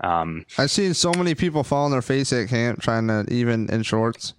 [0.00, 3.68] um, I've seen so many people fall on their face at camp trying to even
[3.70, 4.32] in shorts.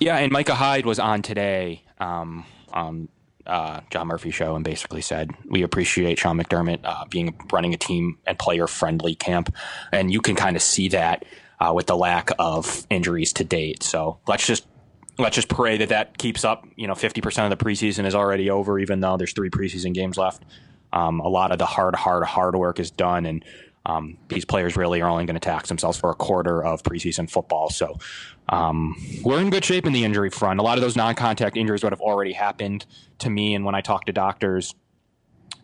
[0.00, 3.08] yeah, and Micah Hyde was on today um, on
[3.46, 7.76] uh, John Murphy show and basically said we appreciate Sean McDermott uh, being running a
[7.76, 9.54] team and player friendly camp,
[9.92, 11.24] and you can kind of see that
[11.60, 13.82] uh, with the lack of injuries to date.
[13.82, 14.66] So let's just
[15.18, 16.66] let's just pray that that keeps up.
[16.76, 19.94] You know, fifty percent of the preseason is already over, even though there's three preseason
[19.94, 20.42] games left.
[20.92, 23.44] Um, a lot of the hard, hard, hard work is done, and
[23.86, 27.30] Um, these players really are only going to tax themselves for a quarter of preseason
[27.30, 27.70] football.
[27.70, 27.96] So
[28.48, 30.58] um, we're in good shape in the injury front.
[30.58, 32.84] A lot of those non contact injuries would have already happened
[33.20, 33.54] to me.
[33.54, 34.74] And when I talk to doctors,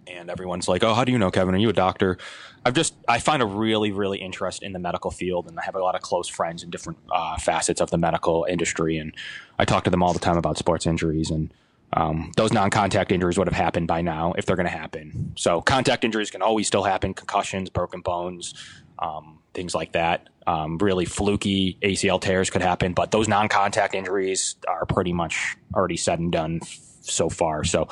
[0.07, 1.55] and everyone's like, "Oh, how do you know, Kevin?
[1.55, 2.19] Are you a doctor?"
[2.65, 5.75] I've just I find a really really interest in the medical field, and I have
[5.75, 9.15] a lot of close friends in different uh, facets of the medical industry, and
[9.59, 11.53] I talk to them all the time about sports injuries and.
[11.95, 15.33] Um, those non-contact injuries would have happened by now if they're going to happen.
[15.37, 18.55] So contact injuries can always still happen: concussions, broken bones,
[18.99, 20.29] um, things like that.
[20.47, 25.97] Um, really fluky ACL tears could happen, but those non-contact injuries are pretty much already
[25.97, 27.63] said and done f- so far.
[27.63, 27.89] So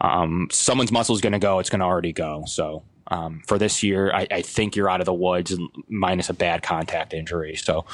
[0.00, 2.44] um, someone's muscle is going to go, it's going to already go.
[2.46, 5.54] So um, for this year, I, I, think you're out of the woods
[5.88, 7.56] minus a bad contact injury.
[7.56, 7.84] So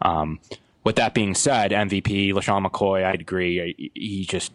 [0.00, 0.38] um,
[0.84, 3.90] with that being said, MVP LeSean McCoy, I'd agree.
[3.94, 4.52] He just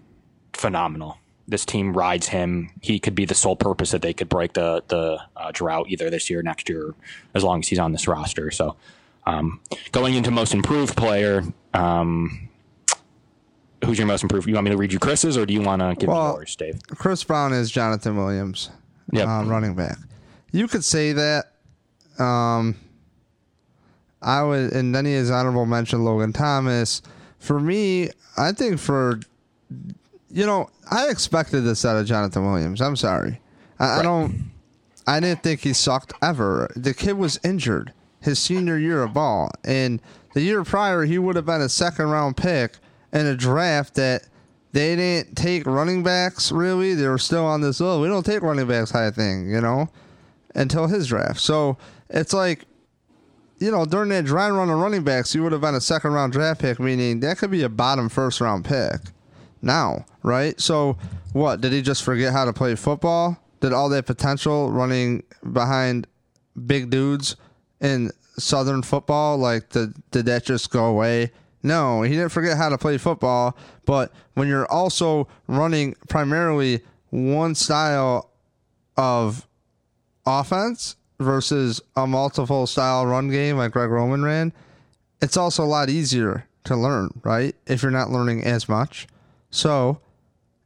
[0.56, 1.18] phenomenal.
[1.48, 2.72] This team rides him.
[2.82, 6.10] He could be the sole purpose that they could break the the uh, drought either
[6.10, 6.96] this year, or next year,
[7.34, 8.50] as long as he's on this roster.
[8.52, 8.76] So
[9.26, 9.60] um,
[9.92, 11.44] going into most improved player,
[11.74, 12.50] um,
[13.84, 14.48] who's your most improved?
[14.48, 16.40] You want me to read you Chris's, or do you want to give well, me
[16.40, 16.80] yours, Dave?
[16.88, 18.72] Chris Brown is Jonathan Williams,
[19.12, 19.28] yep.
[19.28, 19.98] Um, running back.
[20.52, 21.52] You could say that.
[22.18, 22.76] Um,
[24.22, 27.04] I would, and then he has honorable mention Logan Thomas.
[27.38, 29.20] For me, I think for,
[30.30, 32.82] you know, I expected this out of Jonathan Williams.
[32.82, 33.40] I'm sorry,
[33.80, 34.00] I, right.
[34.00, 34.52] I don't.
[35.08, 36.72] I didn't think he sucked ever.
[36.76, 40.02] The kid was injured his senior year of ball, and
[40.34, 42.78] the year prior he would have been a second round pick
[43.14, 44.28] in a draft that
[44.74, 46.94] they didn't take running backs really.
[46.94, 49.90] They were still on this, oh, we don't take running backs high thing, you know,
[50.54, 51.40] until his draft.
[51.40, 51.78] So
[52.10, 52.66] it's like,
[53.60, 56.12] you know, during that dry run of running backs, you would have been a second
[56.12, 59.00] round draft pick, meaning that could be a bottom first round pick
[59.66, 60.60] now, right?
[60.62, 60.98] So
[61.34, 61.62] what?
[61.62, 63.38] Did he just forget how to play football?
[63.60, 66.08] Did all that potential running behind
[66.66, 67.36] big dudes
[67.82, 71.32] in Southern football, like, did, did that just go away?
[71.64, 73.58] No, he didn't forget how to play football.
[73.86, 78.30] But when you're also running primarily one style
[78.98, 79.48] of
[80.26, 84.54] offense versus a multiple style run game like Greg Roman ran,
[85.22, 87.56] it's also a lot easier to learn, right?
[87.66, 89.08] If you're not learning as much.
[89.56, 90.02] So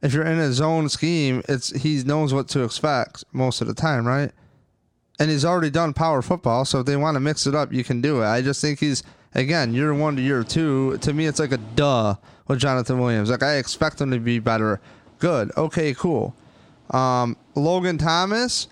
[0.02, 3.74] if you're in a zone scheme, it's he knows what to expect most of the
[3.74, 4.32] time, right?
[5.18, 7.84] And he's already done power football, so if they want to mix it up, you
[7.84, 8.26] can do it.
[8.26, 9.02] I just think he's
[9.34, 12.16] again, year one to year two, to me, it's like a duh
[12.48, 13.30] with Jonathan Williams.
[13.30, 14.80] Like, I expect him to be better.
[15.18, 15.52] Good.
[15.56, 16.34] Okay, cool.
[16.90, 18.68] Um, Logan Thomas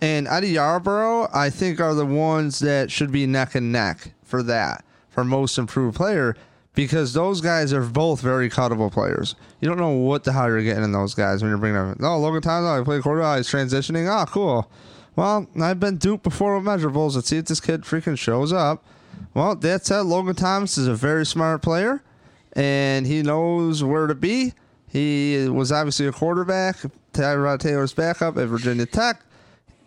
[0.00, 4.42] and Eddie Yarbrough, I think, are the ones that should be neck and neck for
[4.44, 6.36] that, for most improved player,
[6.74, 9.34] because those guys are both very cuttable players.
[9.60, 11.96] You don't know what the hell you're getting in those guys when you're bringing them.
[12.00, 14.08] Oh, Logan Thomas, oh, I play quarterback, he's transitioning.
[14.08, 14.70] Oh, cool.
[15.16, 17.16] Well, I've been duped before with measurables.
[17.16, 18.84] Let's see if this kid freaking shows up.
[19.34, 22.02] Well, that said, Logan Thomas is a very smart player,
[22.52, 24.52] and he knows where to be.
[24.86, 26.76] He was obviously a quarterback,
[27.12, 29.22] Tyrod Taylor's backup at Virginia Tech.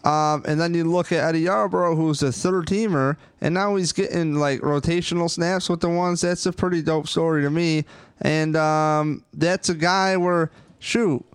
[0.04, 3.92] Um, and then you look at Eddie Yarbrough, who's a third teamer, and now he's
[3.92, 6.22] getting like rotational snaps with the ones.
[6.22, 7.86] That's a pretty dope story to me.
[8.22, 11.26] And um, that's a guy where, shoot,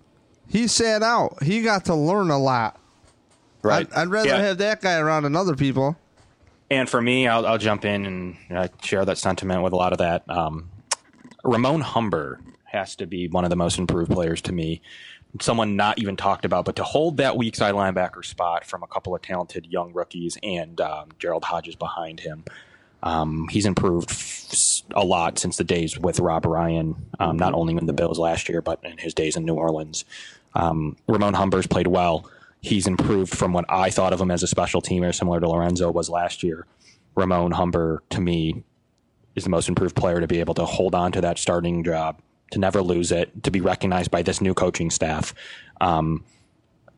[0.47, 1.43] he sat out.
[1.43, 2.79] He got to learn a lot.
[3.61, 3.87] Right.
[3.91, 4.41] I'd, I'd rather yeah.
[4.41, 5.97] have that guy around than other people
[6.69, 9.93] and for me, I'll, I'll jump in and uh, share that sentiment with a lot
[9.93, 10.29] of that.
[10.29, 10.69] Um,
[11.43, 14.81] Ramon Humber has to be one of the most improved players to me.
[15.39, 18.87] Someone not even talked about, but to hold that weak side linebacker spot from a
[18.87, 22.43] couple of talented young rookies and um, Gerald Hodges behind him,
[23.03, 24.09] um, he's improved
[24.95, 28.49] a lot since the days with Rob Ryan, um, not only in the Bills last
[28.49, 30.05] year, but in his days in New Orleans.
[30.55, 32.29] Um, Ramon Humber's played well
[32.61, 35.91] he's improved from what I thought of him as a special teamer, similar to Lorenzo
[35.91, 36.65] was last year.
[37.15, 38.63] Ramon Humber, to me,
[39.35, 42.19] is the most improved player to be able to hold on to that starting job,
[42.51, 45.33] to never lose it, to be recognized by this new coaching staff.
[45.81, 46.23] Um,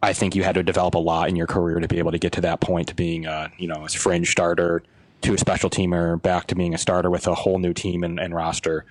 [0.02, 2.20] I think you had to develop a lot in your career to be able to
[2.20, 4.82] get to that point to being a you know a fringe starter
[5.22, 8.20] to a special teamer back to being a starter with a whole new team and,
[8.20, 8.86] and roster.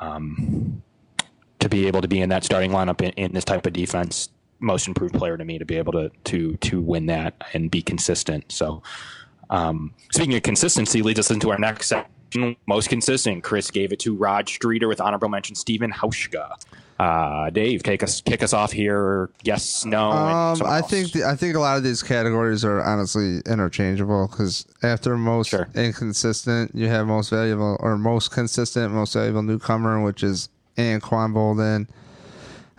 [0.00, 0.82] Um,
[1.60, 4.28] to be able to be in that starting lineup in, in this type of defense
[4.60, 7.82] most improved player to me to be able to to to win that and be
[7.82, 8.50] consistent.
[8.50, 8.82] So,
[9.50, 12.56] um, speaking of consistency, leads us into our next section.
[12.66, 13.42] Most consistent.
[13.42, 16.54] Chris gave it to Rod Streater with honorable mention Stephen Hauschka.
[16.98, 19.30] Uh, Dave, kick us kick us off here.
[19.44, 20.10] Yes, no.
[20.10, 24.66] Um, I think the, I think a lot of these categories are honestly interchangeable because
[24.82, 25.68] after most sure.
[25.76, 31.86] inconsistent, you have most valuable or most consistent, most valuable newcomer, which is Anquan Boldin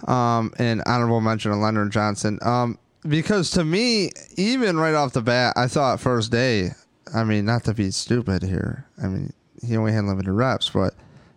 [0.08, 2.40] um, and honorable mention of Leonard Johnson.
[2.42, 6.72] Um, because to me, even right off the bat, I thought first day.
[7.14, 8.86] I mean, not to be stupid here.
[9.02, 9.34] I mean,
[9.66, 10.94] he only had limited reps, but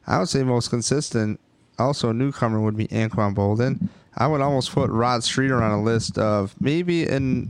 [0.06, 1.40] I would say most consistent.
[1.82, 3.88] Also, a newcomer would be Anquan Boldin.
[4.16, 7.48] I would almost put Rod Streater on a list of maybe in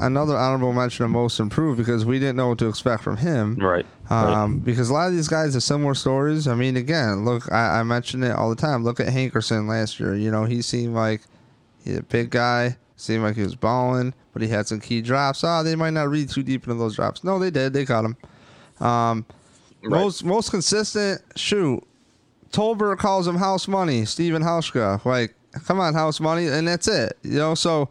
[0.00, 3.56] another honorable mention of most improved because we didn't know what to expect from him.
[3.56, 3.84] Right.
[4.10, 6.48] Um, Because a lot of these guys have similar stories.
[6.48, 8.84] I mean, again, look, I, I mention it all the time.
[8.84, 10.14] Look at Hankerson last year.
[10.14, 11.20] You know, he seemed like
[11.84, 15.44] he's a big guy, seemed like he was balling, but he had some key drops.
[15.44, 17.22] Ah, they might not read too deep into those drops.
[17.22, 17.72] No, they did.
[17.74, 18.16] They caught him.
[18.80, 19.26] Um,
[19.84, 20.00] Right.
[20.00, 21.20] Most most consistent.
[21.34, 21.82] Shoot,
[22.52, 24.04] Tolbert calls him house money.
[24.04, 25.34] Stephen Hauschka, like,
[25.64, 27.18] come on, house money, and that's it.
[27.22, 27.88] You know, so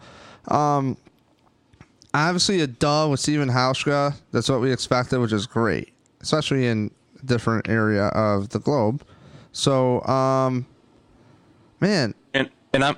[0.47, 0.97] um,
[2.13, 4.15] obviously a duh with Stephen Hauschka.
[4.31, 6.91] That's what we expected, which is great, especially in
[7.21, 9.03] a different area of the globe.
[9.51, 10.65] So, um,
[11.79, 12.97] man, And and I'm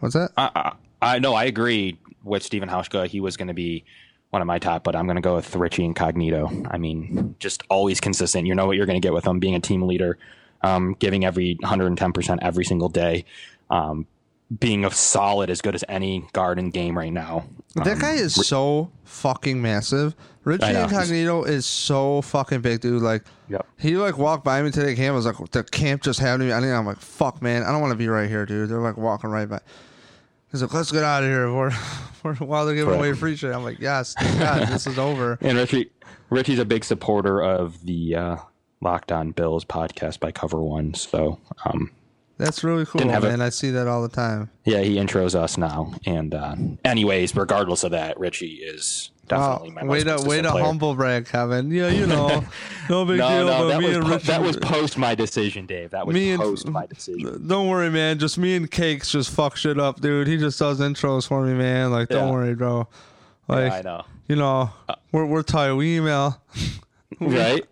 [0.00, 0.30] what's that?
[0.36, 3.06] I, I, I know I agree with Stephen Hauschka.
[3.06, 3.84] He was going to be
[4.30, 6.50] one of my top, but I'm going to go with Richie Incognito.
[6.70, 8.46] I mean, just always consistent.
[8.46, 10.18] You know what you're going to get with him, being a team leader,
[10.64, 13.24] um, giving every 110% every single day,
[13.70, 14.06] um,
[14.60, 17.44] being a solid as good as any guard in game right now.
[17.74, 20.14] that Um, guy is so fucking massive.
[20.44, 23.02] Richie Incognito is so fucking big, dude.
[23.02, 23.66] Like, Yep.
[23.78, 24.94] he like walked by me today.
[24.94, 26.52] Camp I was like, the camp just had me.
[26.52, 28.68] I think I'm like, fuck, man, I don't want to be right here, dude.
[28.68, 29.60] They're like walking right by.
[30.52, 31.52] He's like, let's get out of here.
[31.52, 31.72] We're,
[32.22, 32.98] we're while they're giving Right.
[32.98, 33.54] away free shit.
[33.54, 35.38] I'm like, yes, God, this is over.
[35.40, 35.90] And Richie,
[36.30, 38.36] Richie's a big supporter of the uh,
[38.84, 40.94] Locked On Bills podcast by Cover One.
[40.94, 41.90] So, um,
[42.36, 43.40] That's really cool, a- man.
[43.40, 44.50] I see that all the time.
[44.64, 45.94] yeah, he intros us now.
[46.06, 46.54] And, uh,
[46.84, 50.64] anyways, regardless of that, Richie is definitely Wow, my way to way to player.
[50.64, 51.70] humble brag, Kevin.
[51.70, 52.44] Yeah, you know,
[52.90, 53.46] no big No, deal.
[53.46, 55.90] no, that was and po- Richie, that was post my decision, Dave.
[55.92, 57.46] That was Me and- post my decision.
[57.48, 58.18] Don't worry, man.
[58.18, 60.26] Just me and Cakes just fuck shit up, dude.
[60.26, 61.90] He just does intros for me, man.
[61.90, 62.86] Like, don't worry, bro.
[63.48, 64.70] Like, Yeah, I know, you know,
[65.12, 65.76] we're we're tired.
[65.76, 66.42] We email.
[67.20, 67.64] right?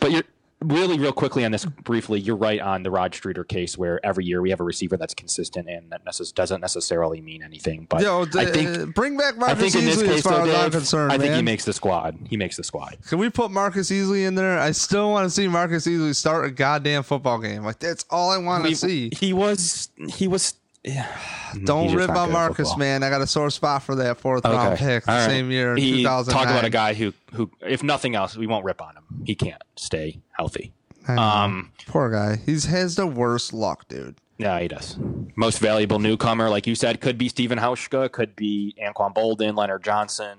[0.00, 0.22] But you're
[0.64, 2.20] really, real quickly on this briefly.
[2.20, 5.14] You're right on the Rod Streater case, where every year we have a receiver that's
[5.14, 7.86] consistent, and that necess- doesn't necessarily mean anything.
[7.88, 8.68] But Yo, I think.
[8.78, 10.62] Uh, bring back I Marcus think in this Easley as case, far though, as I'm
[10.64, 11.36] Dave, concerned, I think man.
[11.36, 12.16] he makes the squad.
[12.28, 12.96] He makes the squad.
[13.06, 14.58] Can we put Marcus Easley in there?
[14.58, 17.62] I still want to see Marcus Easley start a goddamn football game.
[17.64, 19.10] Like that's all I want to see.
[19.16, 19.90] He was.
[20.08, 20.54] He was.
[20.84, 21.06] Yeah.
[21.64, 22.78] Don't He's rip on Marcus, football.
[22.78, 23.02] man.
[23.02, 25.26] I got a sore spot for that fourth round pick right.
[25.26, 26.34] same year, in He 2009.
[26.34, 29.04] talk about a guy who, who, if nothing else, we won't rip on him.
[29.24, 30.72] He can't stay healthy.
[31.08, 32.36] Um, Poor guy.
[32.44, 34.16] He's has the worst luck, dude.
[34.38, 34.98] yeah, he does.
[35.36, 39.84] Most valuable newcomer, like you said, could be Stephen Hauschka, could be Anquan Boldin, Leonard
[39.84, 40.38] Johnson.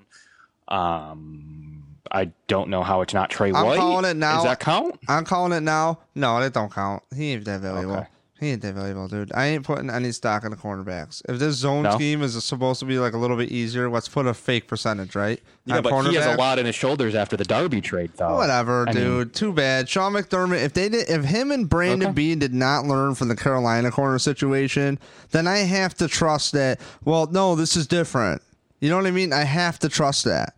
[0.68, 3.74] Um, I don't know how it's not Trey White.
[3.74, 4.36] I'm calling it now.
[4.36, 5.00] Does that count?
[5.08, 6.00] I'm calling it now.
[6.14, 7.04] No, that don't count.
[7.16, 7.96] He ain't that valuable.
[7.96, 8.08] Okay.
[8.38, 9.32] He ain't that valuable, dude.
[9.34, 11.22] I ain't putting any stock in the cornerbacks.
[11.30, 11.92] If this zone No?
[11.92, 15.16] scheme is supposed to be like a little bit easier, let's put a fake percentage,
[15.16, 15.42] right?
[15.66, 18.36] Yeah, On but he has a lot in his shoulders after the Darby trade, though.
[18.36, 19.34] Whatever, I mean, dude.
[19.34, 19.88] Too bad.
[19.88, 20.62] Sean McDermott.
[20.64, 22.14] If they did, if him and Brandon Okay.
[22.16, 25.00] Beane did not learn from the Carolina corner situation,
[25.32, 26.82] then I have to trust that.
[27.06, 28.42] Well, no, this is different.
[28.82, 29.32] You know what I mean?
[29.32, 30.56] I have to trust that.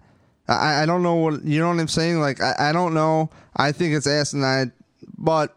[0.48, 2.20] I, I don't know what you know what I'm saying.
[2.22, 3.30] Like I, I don't know.
[3.56, 4.72] I think it's asinine,
[5.18, 5.57] but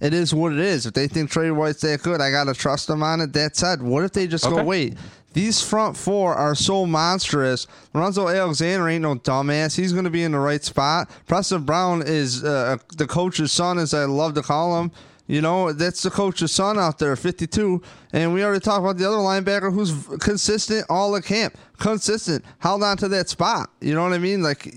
[0.00, 0.86] it is what it is.
[0.86, 3.32] If they think Trey White's that good, I gotta trust them on it.
[3.32, 4.96] That said, what if they just go wait?
[5.32, 7.68] These front four are so monstrous.
[7.94, 9.76] Lorenzo Alexander ain't no dumbass.
[9.76, 11.08] He's going to be in the right spot.
[11.28, 14.90] Preston Brown is uh, the coach's son, as I love to call him.
[15.28, 17.80] You know, that's the coach's son out there, 52.
[18.12, 21.56] And we already talked about the other linebacker who's consistent all the camp.
[21.78, 22.44] Consistent.
[22.58, 23.70] Held on to that spot.
[23.80, 24.42] You know what I mean?
[24.42, 24.74] Like,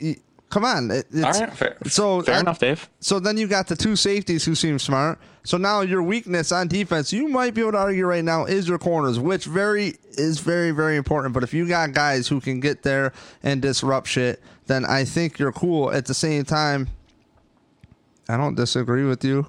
[0.53, 0.91] come on.
[0.91, 2.87] It, it's, All right, fair, so fair I- enough, Dave.
[2.99, 5.17] so then you got the two safeties who seem smart.
[5.43, 8.67] So now your weakness on defense, you might be able to argue right now, is
[8.69, 11.33] your corners, which very is very very important.
[11.33, 15.39] But if you got guys who can get there and disrupt shit, then I think
[15.39, 15.91] you're cool.
[15.91, 16.87] At the same time,
[18.29, 19.47] I don't disagree with you.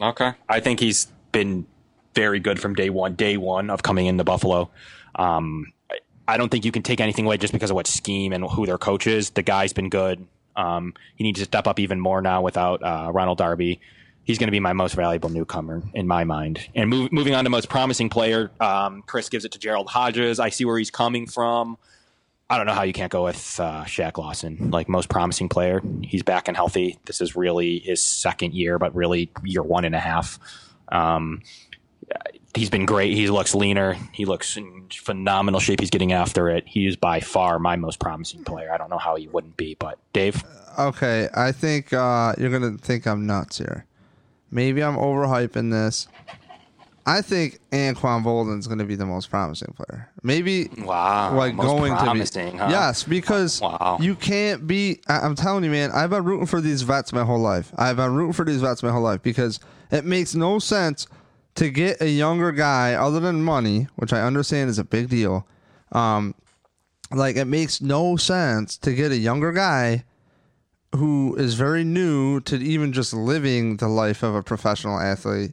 [0.00, 0.32] Okay.
[0.48, 1.66] I think he's been
[2.14, 4.70] very good from day one, day one of coming into Buffalo.
[5.16, 5.72] Um,
[6.28, 8.66] I- don't think you can take anything away just because of what scheme and who
[8.66, 9.30] their coach is.
[9.30, 10.26] The guy's been good.
[10.56, 13.80] Um, he needs to step up even more now without uh, Ronald Darby.
[14.24, 16.68] He's going to be my most valuable newcomer in my mind.
[16.74, 20.40] And move, moving on to most promising player, um, Chris gives it to Gerald Hodges.
[20.40, 21.78] I see where he's coming from.
[22.48, 25.82] I don't know how you can't go with uh, Shaq Lawson, like most promising player.
[26.02, 26.98] He's back and healthy.
[27.04, 30.38] This is really his second year, but really year one and a half.
[30.88, 31.42] Um,
[32.56, 33.12] he's been great.
[33.14, 33.96] He looks leaner.
[34.12, 35.80] He looks in phenomenal shape.
[35.80, 36.64] He's getting after it.
[36.66, 38.72] He is by far my most promising player.
[38.72, 40.42] I don't know how he wouldn't be, but Dave,
[40.78, 43.86] Okay, I think uh, you're gonna think I'm nuts here.
[44.50, 46.06] Maybe I'm overhyping this,
[47.06, 50.10] I think Anquan Boldin's going to be the most promising player.
[50.24, 52.58] Maybe Wow, like most going promising, to be.
[52.58, 52.66] huh?
[52.68, 53.98] Yes, because Wow.
[54.00, 55.00] you can't be.
[55.08, 55.92] I, I'm telling you, man.
[55.92, 57.72] I've been rooting for these vets my whole life.
[57.76, 59.60] I've been rooting for these vets my whole life because
[59.92, 61.06] it makes no sense
[61.56, 65.46] to get a younger guy other than money, which I understand is a big deal.
[65.92, 66.34] Um,
[67.10, 70.04] like it makes no sense to get a younger guy
[70.94, 75.52] who is very new to even just living the life of a professional athlete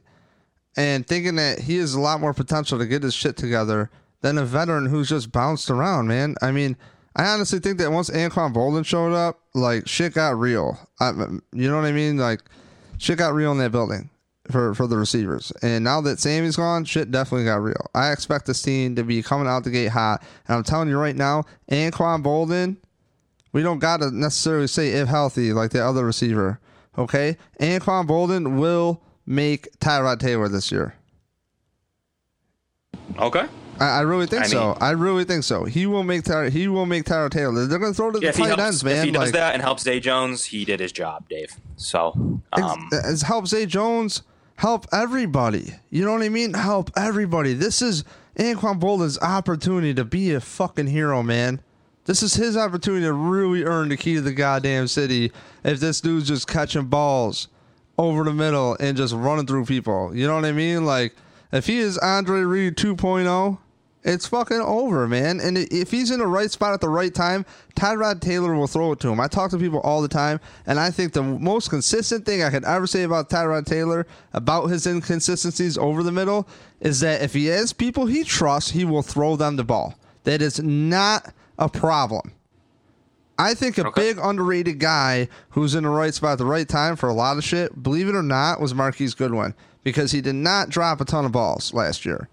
[0.76, 3.90] and thinking that he has a lot more potential to get his shit together
[4.22, 6.34] than a veteran who's just bounced around, man.
[6.42, 6.76] I mean,
[7.14, 10.78] I honestly think that once Anquan Boldin showed up, like shit got real.
[10.98, 11.10] I,
[11.52, 12.16] you know what I mean?
[12.16, 12.40] Like
[12.98, 14.10] shit got real in that building
[14.50, 15.52] for for the receivers.
[15.62, 17.90] And now that Sammy's gone, shit definitely got real.
[17.94, 20.22] I expect this team to be coming out the gate hot.
[20.48, 22.76] And I'm telling you right now, Anquan Boldin,
[23.52, 26.60] we don't got to necessarily say if healthy like the other receiver.
[26.98, 27.36] Okay?
[27.60, 30.94] Anquan Boldin will make Tyrod Taylor this year.
[33.18, 33.46] Okay.
[33.80, 34.68] I, I really think I so.
[34.68, 35.64] mean- I really think so.
[35.64, 36.50] He will make Tyrod.
[36.50, 37.66] He will make Tyrod Taylor.
[37.66, 38.96] They're going to throw to the Yeah, if he, tight helps, ends, man.
[38.98, 41.56] if he does Like, that and helps Zay Jones, he did his job, Dave.
[41.76, 42.12] So,
[42.52, 44.22] um, Ex- as help Zay Jones,
[44.56, 45.74] help everybody.
[45.90, 46.54] You know what I mean?
[46.54, 47.54] Help everybody.
[47.54, 48.04] This is
[48.36, 51.60] Anquan Boldin's opportunity to be a fucking hero, man.
[52.04, 55.32] This is his opportunity to really earn the key to the goddamn city.
[55.64, 57.48] If this dude's just catching balls
[57.96, 60.84] over the middle and just running through people, you know what I mean?
[60.84, 61.14] Like
[61.52, 63.58] if he is Andre Reed 2.0,
[64.04, 65.40] it's fucking over, man.
[65.40, 68.92] And if he's in the right spot at the right time, Tyrod Taylor will throw
[68.92, 69.18] it to him.
[69.18, 72.50] I talk to people all the time, and I think the most consistent thing I
[72.50, 76.46] could ever say about Tyrod Taylor, about his inconsistencies over the middle,
[76.80, 79.94] is that if he has people he trusts, he will throw them the ball.
[80.24, 82.32] That is not a problem.
[83.38, 84.00] I think a Okay.
[84.12, 87.36] big underrated guy who's in the right spot at the right time for a lot
[87.36, 91.04] of shit, believe it or not, was Marquise Goodwin because he did not drop a
[91.04, 92.28] ton of balls last year.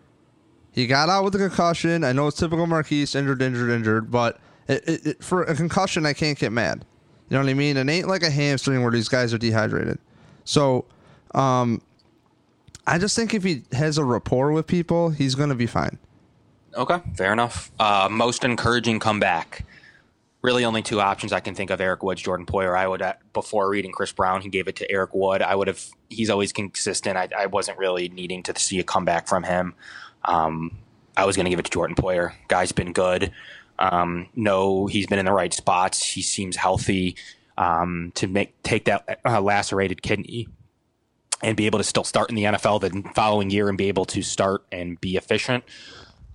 [0.71, 2.03] He got out with a concussion.
[2.03, 6.05] I know it's typical Marquise, injured, injured, injured, but it, it, it, for a concussion,
[6.05, 6.85] I can't get mad.
[7.29, 7.77] You know what I mean?
[7.77, 9.99] It ain't like a hamstring where these guys are dehydrated.
[10.43, 10.85] So,
[11.33, 11.81] um,
[12.87, 15.97] I just think if he has a rapport with people, he's going to be fine.
[16.75, 17.71] okay, fair enough.
[17.79, 19.65] Uh, most encouraging comeback.
[20.41, 22.75] Really, only two options I can think of: Eric Woods, Jordan Poyer.
[22.75, 25.43] I would, uh, before reading Chris Brown, he gave it to Eric Wood.
[25.43, 25.85] I would have.
[26.09, 27.15] He's always consistent.
[27.15, 29.75] I, I wasn't really needing to see a comeback from him.
[30.25, 30.77] Um,
[31.17, 32.33] I was going to give it to Jordan Poyer.
[32.47, 33.31] Guy's been good.
[33.79, 36.03] Um, no, he's been in the right spots.
[36.03, 37.15] He seems healthy
[37.57, 40.47] um, to make take that uh, lacerated kidney
[41.43, 44.05] and be able to still start in the NFL the following year and be able
[44.05, 45.63] to start and be efficient.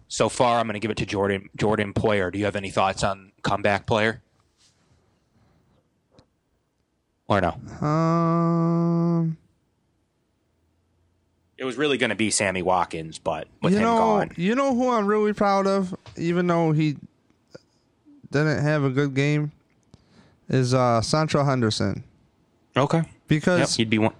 [0.08, 2.32] So far, I'm going to give it to Jordan Jordan Poyer.
[2.32, 4.22] Do you have any thoughts on comeback player?
[7.28, 7.86] Or no?
[7.86, 9.36] Um,
[11.58, 14.54] It was really going to be Sammy Watkins, but with you him know, gone, you
[14.54, 16.96] know who I'm really proud of, even though he
[18.30, 19.52] didn't have a good game,
[20.48, 22.04] is uh, Seantrel Henderson
[22.76, 24.14] okay, yep, because he'd be one.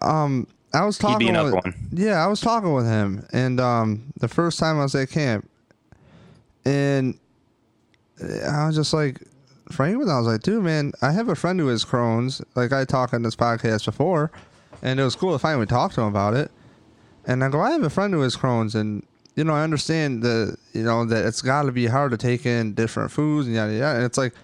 [0.00, 1.74] Um, I was He'd talking be another with, one.
[1.92, 5.48] Yeah, I was talking with him, and um, the first time I was at camp,
[6.64, 7.18] and
[8.22, 9.20] I was just like,
[9.70, 12.42] Frank, I was like, dude, man, I have a friend who has Crohn's.
[12.54, 14.30] Like I talked on this podcast before,
[14.82, 16.50] and it was cool to finally talk to him about it.
[17.26, 19.04] And I go, I have a friend who has Crohn's, and
[19.36, 22.46] you know, I understand the, you know, that it's got to be hard to take
[22.46, 23.96] in different foods and yada yada.
[23.96, 24.34] And it's like,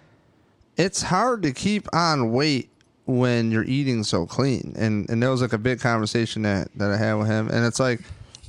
[0.76, 2.70] it's hard to keep on weight
[3.06, 4.74] when you're eating so clean.
[4.76, 7.64] And and there was like a big conversation that that I had with him, and
[7.64, 8.00] it's like,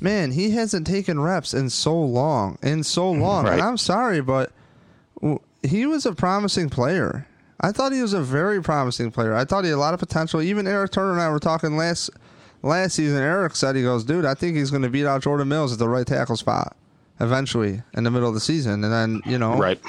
[0.02, 3.46] man, he hasn't taken reps in so long, in so long.
[3.46, 3.54] Right.
[3.54, 4.52] And I'm sorry, but
[5.64, 7.28] he was a promising player.
[7.60, 9.34] I thought he was a very promising player.
[9.34, 10.42] I thought he had a lot of potential.
[10.42, 12.12] Even Eric Turner and I were talking last
[12.64, 13.18] last season.
[13.18, 15.80] Eric said he goes, dude, I think he's going to beat out Jordan Mills at
[15.80, 16.76] the right tackle spot
[17.20, 18.84] eventually in the middle of the season.
[18.84, 19.82] And then you know, Right.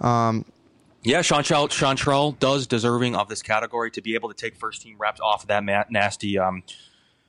[0.00, 0.44] Um,
[1.02, 4.80] yeah, Seantrel, Sean Trell does deserving of this category to be able to take first
[4.80, 6.62] team reps off of that ma- nasty um,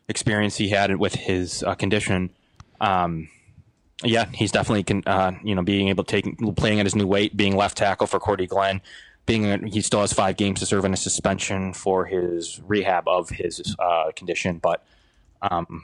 [0.08, 2.30] experience he had with his uh, condition.
[2.80, 3.28] Um,
[4.04, 7.06] yeah, he's definitely can uh, you know being able to take playing at his new
[7.06, 8.82] weight, being left tackle for Cordy Glenn.
[9.26, 13.30] Being he still has five games to serve in a suspension for his rehab of
[13.30, 14.86] his uh, condition, but
[15.42, 15.84] um,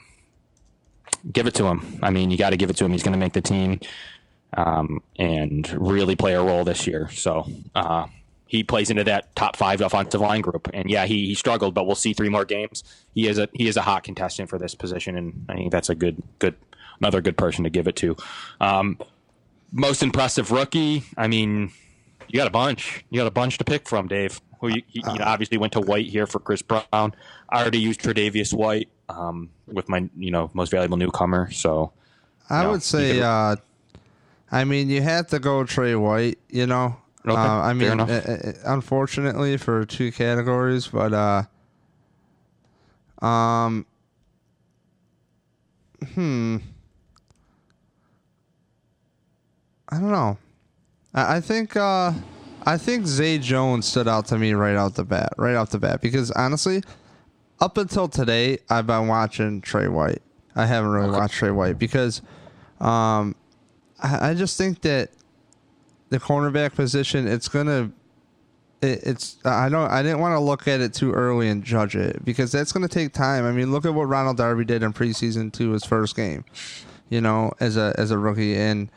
[1.32, 2.00] give it to him.
[2.04, 2.92] I mean, you got to give it to him.
[2.92, 3.80] He's going to make the team
[4.56, 7.10] um, and really play a role this year.
[7.10, 8.08] So uh,
[8.48, 10.70] he plays into that top five offensive line group.
[10.74, 12.84] And yeah, he, he struggled, but we'll see three more games.
[13.14, 15.90] He is a he is a hot contestant for this position, and I think that's
[15.90, 16.56] a good good
[17.00, 18.16] another good person to give it to.
[18.60, 19.00] Um,
[19.72, 21.04] most impressive rookie.
[21.18, 21.72] I mean,
[22.32, 23.04] you got a bunch.
[23.10, 24.40] You got a bunch to pick from, Dave.
[24.60, 26.84] Who you, you, you know, obviously went to White here for Chris Brown.
[27.50, 28.90] I already used Tre'Davious White.
[29.10, 31.52] um, with my you know most valuable newcomer.
[31.52, 31.92] So
[32.50, 33.56] I No, would say, you uh,
[34.52, 36.98] I mean, you had to go Trey White, you know.
[37.26, 41.44] Okay, uh, I mean, uh, uh, unfortunately for two categories, but uh,
[43.26, 43.86] um,
[46.16, 46.58] hmm,
[49.90, 50.38] I don't know.
[51.14, 52.14] I, think uh,
[52.66, 55.80] I think Zay Jones stood out to me right out the bat, right off the
[55.80, 56.84] bat, because honestly,
[57.60, 60.22] up until today, I've been watching Trey White.
[60.56, 62.22] I haven't really watched Trey White because
[62.80, 63.36] um,
[64.02, 65.12] I, I just think that
[66.10, 67.92] the cornerback position, it's gonna,
[68.82, 71.96] it, it's I don't I didn't want to look at it too early and judge
[71.96, 73.46] it because that's gonna take time.
[73.46, 76.44] I mean, look at what Ronald Darby did in preseason to his first game,
[77.10, 78.92] you know, as a as a rookie, and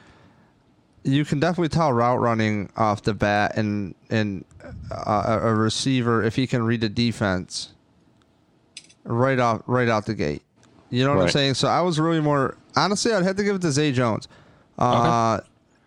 [1.04, 4.44] you can definitely tell route running off the bat and and
[4.90, 7.72] uh, a receiver if he can read the defense
[9.04, 10.42] right off right out the gate.
[10.88, 11.54] You know what I'm saying?
[11.54, 13.12] So I was really more honestly.
[13.12, 14.28] I'd have to give it to Zay Jones.
[14.78, 15.40] Uh,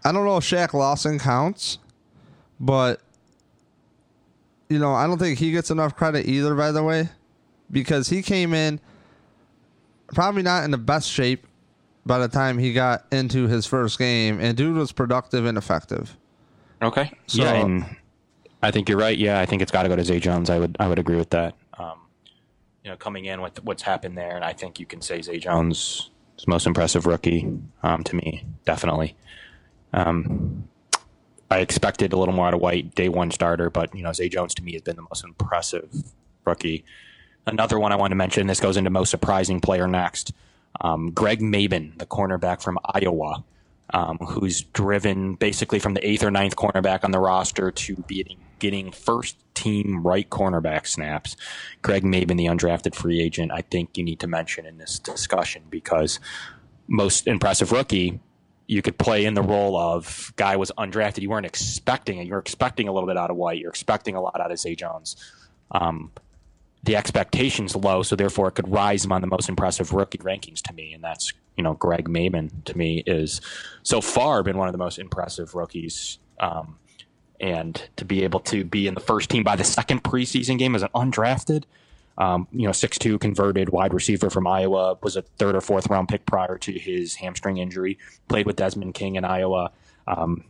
[0.05, 1.79] I don't know if Shaq Lawson counts,
[2.59, 3.01] but
[4.69, 6.53] you know I don't think he gets enough credit either.
[6.53, 7.09] By the way,
[7.71, 8.79] because he came in
[10.13, 11.46] probably not in the best shape
[12.07, 16.15] by the time he got into his first game, and dude was productive and effective.
[16.81, 17.11] Okay.
[17.27, 17.85] So- yeah, and
[18.63, 19.17] I think you're right.
[19.17, 20.49] Yeah, I think it's got to go to Zay Jones.
[20.49, 21.55] I would I would agree with that.
[21.77, 21.99] Um,
[22.83, 25.37] you know, coming in with what's happened there, and I think you can say Zay
[25.39, 27.47] Jones is the most impressive rookie
[27.83, 29.15] um, to me, definitely.
[29.93, 30.67] Um,
[31.49, 34.29] I expected a little more out of White, day one starter, but you know, Zay
[34.29, 35.89] Jones to me has been the most impressive
[36.45, 36.83] rookie.
[37.45, 38.47] Another one I want to mention.
[38.47, 40.33] This goes into most surprising player next.
[40.81, 43.43] Um, Greg Mabin, the cornerback from Iowa,
[43.91, 48.37] um, who's driven basically from the eighth or ninth cornerback on the roster to being
[48.59, 51.35] getting first team right cornerback snaps.
[51.81, 55.63] Greg Mabin, the undrafted free agent, I think you need to mention in this discussion
[55.69, 56.19] because
[56.87, 58.19] most impressive rookie,
[58.67, 61.21] you could play in the role of guy was undrafted.
[61.21, 62.27] You weren't expecting it.
[62.27, 63.59] You're expecting a little bit out of White.
[63.59, 65.15] You're expecting a lot out of Zay Jones.
[65.71, 66.11] Um,
[66.83, 70.73] the expectations low, so therefore it could rise on the most impressive rookie rankings to
[70.73, 73.41] me, and that's you know Greg Mabin to me is
[73.83, 76.19] so far been one of the most impressive rookies.
[76.39, 76.77] Um,
[77.39, 80.73] and to be able to be in the first team by the second preseason game
[80.75, 81.65] as an undrafted,
[82.17, 85.87] um, you know, six two converted wide receiver from Iowa, was a third or fourth
[85.87, 87.99] round pick prior to his hamstring injury.
[88.27, 89.71] Played with Desmond King in Iowa.
[90.07, 90.45] Um,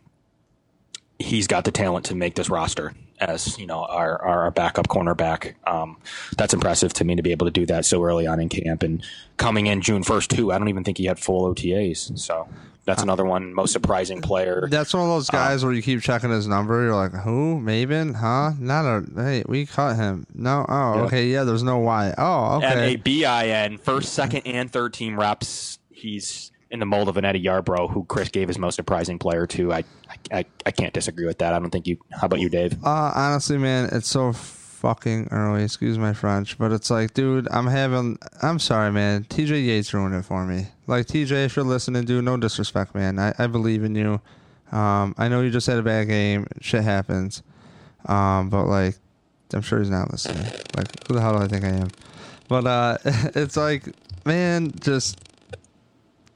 [1.19, 5.55] he's got the talent to make this roster as you know our our backup cornerback.
[5.65, 5.97] Um,
[6.38, 8.84] that's impressive to me to be able to do that so early on in camp
[8.84, 9.03] and
[9.38, 10.51] coming in June first too.
[10.51, 12.47] I don't even think he had full OTAs, so
[12.86, 14.68] that's another one most surprising player.
[14.72, 16.84] That's one of those guys where you keep checking his number.
[16.84, 17.59] You're like, who?
[17.59, 18.15] Maven?
[18.15, 18.51] Huh?
[18.59, 19.05] Not a.
[19.22, 20.26] Hey, we caught him.
[20.34, 20.65] No.
[20.70, 21.01] Oh, Yeah.
[21.03, 21.28] okay.
[21.28, 22.13] Yeah, there's no why.
[22.18, 22.93] Oh, okay.
[22.93, 25.80] a BIN first, second, and third team reps.
[25.89, 29.47] He's in the mold of an Eddie Yarbrough, who Chris gave his most surprising player
[29.47, 29.74] to.
[29.74, 29.84] I,
[30.32, 31.53] I, I can't disagree with that.
[31.53, 31.97] I don't think you.
[32.11, 32.74] How about you, Dave?
[32.84, 35.63] Uh, honestly, man, it's so fucking early.
[35.63, 38.18] Excuse my French, but it's like, dude, I'm having.
[38.41, 39.24] I'm sorry, man.
[39.26, 40.68] TJ Yates ruined it for me.
[40.86, 43.20] Like TJ, if you're listening, dude, no disrespect, man.
[43.20, 44.22] I, I believe in you.
[44.72, 46.47] Um, I know you just had a bad game.
[46.61, 47.41] Shit happens.
[48.05, 48.95] Um, but like,
[49.53, 50.43] I'm sure he's not listening.
[50.76, 51.88] Like, who the hell do I think I am?
[52.47, 52.97] But uh,
[53.36, 53.84] it's like,
[54.26, 55.20] man, just.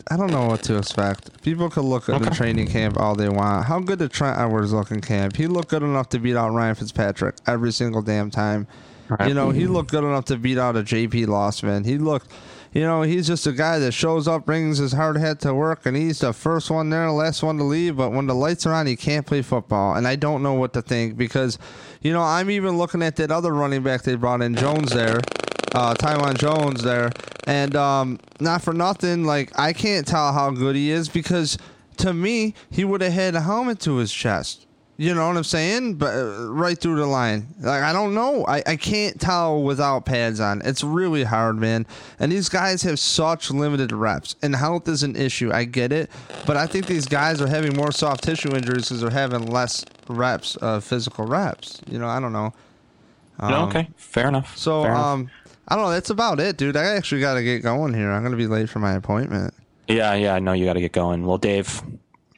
[0.09, 1.41] I don't know what to expect.
[1.43, 3.65] People could look at the training camp all they want.
[3.65, 5.35] How good did Trent Edwards look in camp?
[5.35, 8.67] He looked good enough to beat out Ryan Fitzpatrick every single damn time.
[9.09, 9.27] Right.
[9.27, 11.85] You know, he looked good enough to beat out a JP Losman.
[11.85, 12.31] He looked,
[12.71, 15.85] you know, he's just a guy that shows up, brings his hard head to work,
[15.85, 17.97] and he's the first one there, last one to leave.
[17.97, 19.95] But when the lights are on, he can't play football.
[19.95, 21.57] And I don't know what to think because,
[22.01, 25.19] you know, I'm even looking at that other running back they brought in, Jones there,
[25.73, 27.11] uh, Taiwan Jones there.
[27.47, 31.57] And um, not for nothing, like, I can't tell how good he is because
[31.97, 34.67] to me, he would have had a helmet to his chest.
[34.97, 35.95] You know what I'm saying?
[35.95, 37.47] But uh, right through the line.
[37.59, 38.45] Like I don't know.
[38.45, 40.61] I, I can't tell without pads on.
[40.63, 41.87] It's really hard, man.
[42.19, 44.35] And these guys have such limited reps.
[44.43, 45.51] And health is an issue.
[45.51, 46.11] I get it.
[46.45, 49.83] But I think these guys are having more soft tissue injuries because they're having less
[50.07, 51.81] reps of physical reps.
[51.89, 52.53] You know, I don't know.
[53.41, 54.55] no, okay, fair enough.
[54.55, 55.29] So Fair enough.
[55.71, 56.75] I don't know, that's about it, dude.
[56.75, 58.11] I actually gotta get going here.
[58.11, 59.53] I'm gonna be late for my appointment.
[59.87, 61.25] yeah, yeah, I know you got to get going.
[61.25, 61.81] Well, Dave,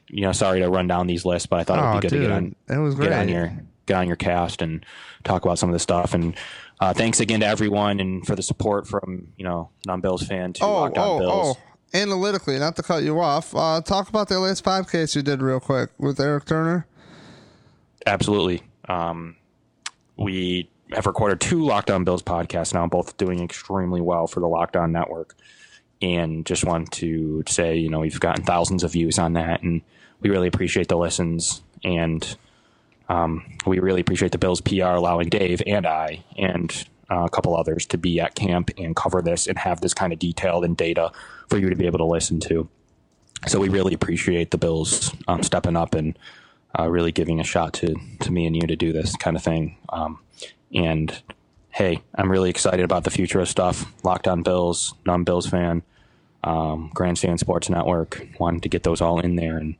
[0.08, 2.08] you know, sorry to run down these lists, but I thought it Oh, would be
[2.08, 2.22] good dude.
[2.22, 3.10] to get on It was great.
[3.10, 3.52] get on your
[3.86, 4.84] get on your cast and
[5.24, 6.14] talk about some of this stuff.
[6.14, 6.34] And
[6.80, 10.52] uh, thanks again to everyone and for the support from you know Numb Bills Fan
[10.54, 11.56] to Oh, Locked On oh, Bills.
[11.58, 11.60] oh.
[11.96, 15.60] Analytically, not to cut you off, uh, talk about the last podcast you did real
[15.60, 16.86] quick with Eric Turner.
[18.06, 18.62] Absolutely.
[18.88, 19.36] Um,
[20.16, 24.48] we have recorded two Locked On Bills podcasts now, both doing extremely well for the
[24.48, 25.34] Locked On Network.
[26.02, 29.80] And just want to say, you know, we've gotten thousands of views on that, and
[30.20, 31.62] we really appreciate the listens.
[31.82, 32.36] And
[33.08, 36.70] um, we really appreciate the Bills PR allowing Dave and I and
[37.10, 40.12] uh, a couple others to be at camp and cover this and have this kind
[40.12, 41.12] of detailed and data
[41.48, 42.68] for you to be able to listen to.
[43.46, 46.18] So we really appreciate the Bills um, stepping up and
[46.78, 49.42] uh, really giving a shot to to me and you to do this kind of
[49.42, 49.76] thing.
[49.90, 50.18] Um,
[50.74, 51.22] and
[51.70, 53.92] hey, I'm really excited about the future of stuff.
[54.04, 55.82] Locked on Bills, Numb Bills Fan,
[56.42, 58.26] um, Grandstand Sports Network.
[58.38, 59.76] Wanted to get those all in there and.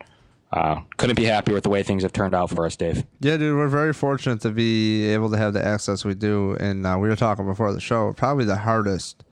[0.53, 3.05] Uh, couldn't be happier with the way things have turned out for us, Dave.
[3.19, 6.53] Yeah, dude, we're very fortunate to be able to have the access we do.
[6.61, 9.25] And uh, we were talking before the show, probably the hardest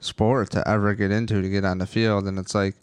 [0.00, 2.26] sport to ever get into to get on the field.
[2.26, 2.74] And it's like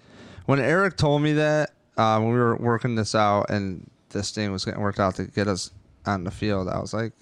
[0.45, 4.51] when Eric told me that uh, when we were working this out and this thing
[4.51, 5.71] was getting worked out to get us
[6.05, 7.13] on the field, I was like,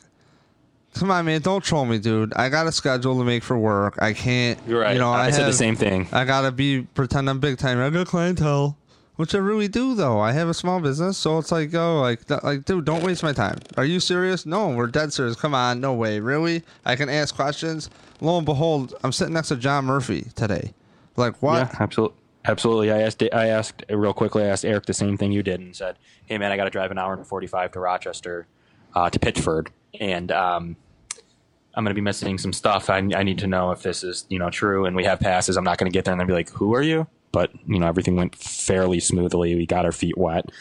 [0.96, 1.42] Come on, man!
[1.42, 2.34] Don't troll me, dude.
[2.34, 3.98] I got a schedule to make for work.
[4.02, 4.60] I can't.
[4.68, 4.94] You're right.
[4.94, 6.08] You know, I, I, said the same thing.
[6.12, 7.80] I gotta be pretend I'm big time.
[7.80, 8.78] I got clientele,
[9.16, 10.20] which I really do though.
[10.20, 13.32] I have a small business, so it's like, oh, like, like, dude, don't waste my
[13.32, 13.58] time.
[13.78, 14.46] Are you serious?
[14.46, 15.38] No, we're dead serious.
[15.38, 16.64] Come on, no way, really?
[16.86, 17.90] I can ask questions.
[18.20, 20.74] Lo and behold, I'm sitting next to John Murphy today.
[21.16, 21.70] Like, what?
[21.72, 22.18] Yeah, absolutely.
[22.44, 22.92] Absolutely.
[22.92, 25.76] I asked I asked real quickly, I asked Eric the same thing you did and
[25.76, 28.48] said, Hey man, I gotta drive an hour and forty five to Rochester,
[28.94, 29.68] uh, to Pittsford
[30.00, 30.76] and um
[31.74, 32.90] I'm gonna be missing some stuff.
[32.90, 35.56] I, I need to know if this is, you know, true and we have passes.
[35.58, 37.08] I'm not gonna get there and be like, Who are you?
[37.32, 39.56] But, you know, everything went fairly smoothly.
[39.56, 40.52] We got our feet wet.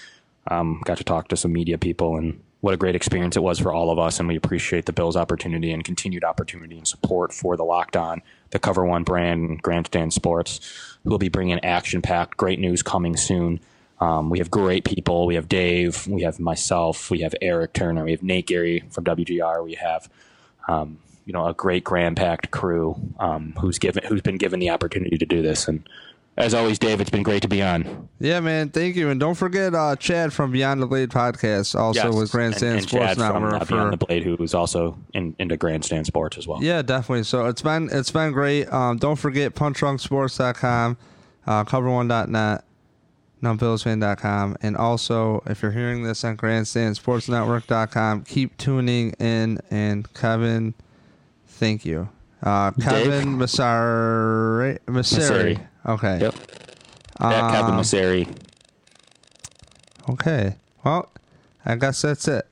[0.47, 3.59] Um, got to talk to some media people and what a great experience it was
[3.59, 4.19] for all of us.
[4.19, 8.23] And we appreciate the Bills' opportunity and continued opportunity and support for the Locked On,
[8.51, 10.61] the Cover One brand, and Grandstand Sports,
[11.03, 13.61] who will be bringing action packed, great news coming soon.
[14.01, 15.27] Um, we have great people.
[15.27, 16.07] We have Dave.
[16.07, 17.11] We have myself.
[17.11, 18.05] We have Eric Turner.
[18.05, 19.63] We have Nate Gary from WGR.
[19.65, 20.09] We have,
[20.69, 24.71] um, you know, a great grand packed crew um, who's given who's been given the
[24.71, 25.69] opportunity to do this.
[25.69, 25.87] And
[26.39, 28.09] as always, Dave, it's been great to be on.
[28.19, 28.71] Yeah, man.
[28.71, 32.33] Thank you, and don't forget uh, Chad from Beyond the Blade podcast, also Yes, with
[32.33, 35.37] Grandstand and, and Sports Chad from uh, for- Beyond the Blade, who is also in,
[35.39, 36.63] into Grandstand Sports as well.
[36.63, 37.25] Yeah, definitely.
[37.25, 38.73] So it's been it's been great.
[38.73, 40.97] Um, don't forget punchdrunksports.com,
[41.47, 42.65] uh, cover1.net,
[43.43, 49.59] numbbillsfan.com, and also if you're hearing this on grandstandsportsnetwork.com, keep tuning in.
[49.71, 50.75] And Kevin,
[51.47, 52.09] thank you.
[52.43, 55.55] Uh, Kevin Massare, Massare.
[55.55, 55.69] Massare.
[55.87, 56.21] Okay.
[56.21, 56.35] Yep.
[57.21, 57.77] At Kevin Um,
[60.09, 60.57] Okay.
[60.85, 61.11] Well,
[61.65, 62.47] I guess that's it.